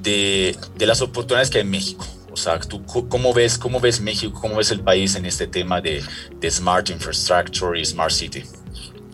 de, 0.00 0.56
de, 0.76 0.86
las 0.86 1.00
oportunidades 1.00 1.50
que 1.50 1.58
hay 1.58 1.62
en 1.62 1.70
México. 1.70 2.04
O 2.34 2.36
sea, 2.36 2.58
¿tú 2.58 2.82
cómo 2.84 3.32
ves, 3.32 3.56
cómo 3.56 3.78
ves 3.78 4.00
México, 4.00 4.36
cómo 4.40 4.56
ves 4.56 4.72
el 4.72 4.80
país 4.80 5.14
en 5.14 5.24
este 5.24 5.46
tema 5.46 5.80
de, 5.80 6.02
de 6.40 6.50
Smart 6.50 6.90
Infrastructure 6.90 7.80
y 7.80 7.84
Smart 7.84 8.10
City? 8.10 8.42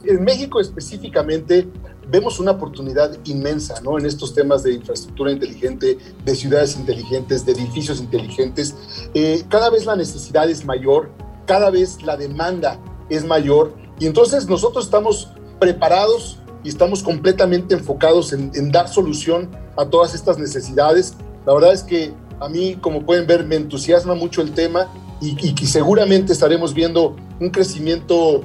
En 0.05 0.25
México 0.25 0.59
específicamente 0.59 1.69
vemos 2.09 2.41
una 2.41 2.53
oportunidad 2.53 3.15
inmensa 3.27 3.79
¿no? 3.83 3.99
en 3.99 4.07
estos 4.07 4.33
temas 4.35 4.63
de 4.63 4.73
infraestructura 4.73 5.33
inteligente, 5.33 5.99
de 6.25 6.35
ciudades 6.35 6.77
inteligentes, 6.77 7.45
de 7.45 7.53
edificios 7.53 8.01
inteligentes. 8.01 8.75
Eh, 9.13 9.45
cada 9.51 9.69
vez 9.69 9.85
la 9.85 9.97
necesidad 9.97 10.49
es 10.49 10.65
mayor, 10.65 11.11
cada 11.45 11.69
vez 11.69 12.03
la 12.03 12.17
demanda 12.17 12.81
es 13.11 13.27
mayor 13.27 13.77
y 13.99 14.07
entonces 14.07 14.47
nosotros 14.47 14.87
estamos 14.87 15.29
preparados 15.59 16.39
y 16.65 16.71
estamos 16.71 17.03
completamente 17.03 17.75
enfocados 17.75 18.33
en, 18.33 18.51
en 18.55 18.73
dar 18.73 18.89
solución 18.89 19.51
a 19.77 19.85
todas 19.85 20.15
estas 20.15 20.39
necesidades. 20.39 21.17
La 21.45 21.53
verdad 21.53 21.75
es 21.75 21.83
que 21.83 22.15
a 22.41 22.49
mí, 22.49 22.77
como 22.81 23.05
pueden 23.05 23.27
ver, 23.27 23.45
me 23.45 23.57
entusiasma 23.57 24.15
mucho 24.15 24.43
el 24.43 24.53
tema 24.53 24.89
y, 25.21 25.37
y 25.47 25.55
que 25.55 25.67
seguramente 25.67 26.33
estaremos 26.33 26.75
viendo 26.75 27.15
un 27.39 27.51
crecimiento 27.51 28.43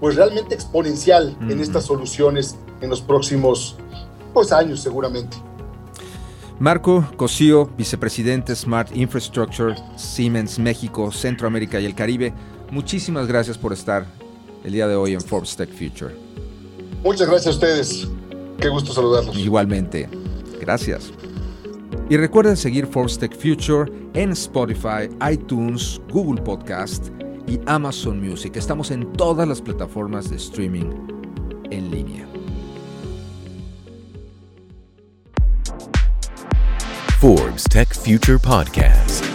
pues 0.00 0.16
realmente 0.16 0.54
exponencial 0.54 1.36
mm. 1.40 1.50
en 1.50 1.60
estas 1.60 1.84
soluciones 1.84 2.56
en 2.80 2.90
los 2.90 3.00
próximos 3.00 3.76
pues, 4.32 4.52
años 4.52 4.80
seguramente. 4.80 5.36
Marco 6.58 7.06
Cosío, 7.16 7.70
vicepresidente 7.76 8.54
Smart 8.56 8.94
Infrastructure, 8.96 9.74
Siemens 9.96 10.58
México, 10.58 11.12
Centroamérica 11.12 11.80
y 11.80 11.84
el 11.84 11.94
Caribe, 11.94 12.32
muchísimas 12.70 13.26
gracias 13.26 13.58
por 13.58 13.72
estar 13.72 14.06
el 14.64 14.72
día 14.72 14.88
de 14.88 14.96
hoy 14.96 15.12
en 15.12 15.20
Forbes 15.20 15.54
Tech 15.54 15.70
Future. 15.70 16.14
Muchas 17.04 17.28
gracias 17.28 17.46
a 17.46 17.50
ustedes. 17.50 18.08
Qué 18.58 18.68
gusto 18.68 18.92
saludarlos. 18.92 19.36
Igualmente. 19.36 20.08
Gracias. 20.60 21.12
Y 22.08 22.16
recuerden 22.16 22.56
seguir 22.56 22.86
Forbes 22.86 23.18
Tech 23.18 23.36
Future 23.36 23.90
en 24.14 24.30
Spotify, 24.30 25.08
iTunes, 25.30 26.00
Google 26.12 26.40
Podcast 26.40 27.08
y 27.48 27.58
Amazon 27.66 28.20
Music. 28.20 28.56
Estamos 28.56 28.92
en 28.92 29.12
todas 29.14 29.48
las 29.48 29.60
plataformas 29.60 30.30
de 30.30 30.36
streaming 30.36 30.86
en 31.70 31.90
línea. 31.90 32.26
Forbes 37.20 37.64
Tech 37.64 37.92
Future 37.92 38.38
Podcast. 38.38 39.25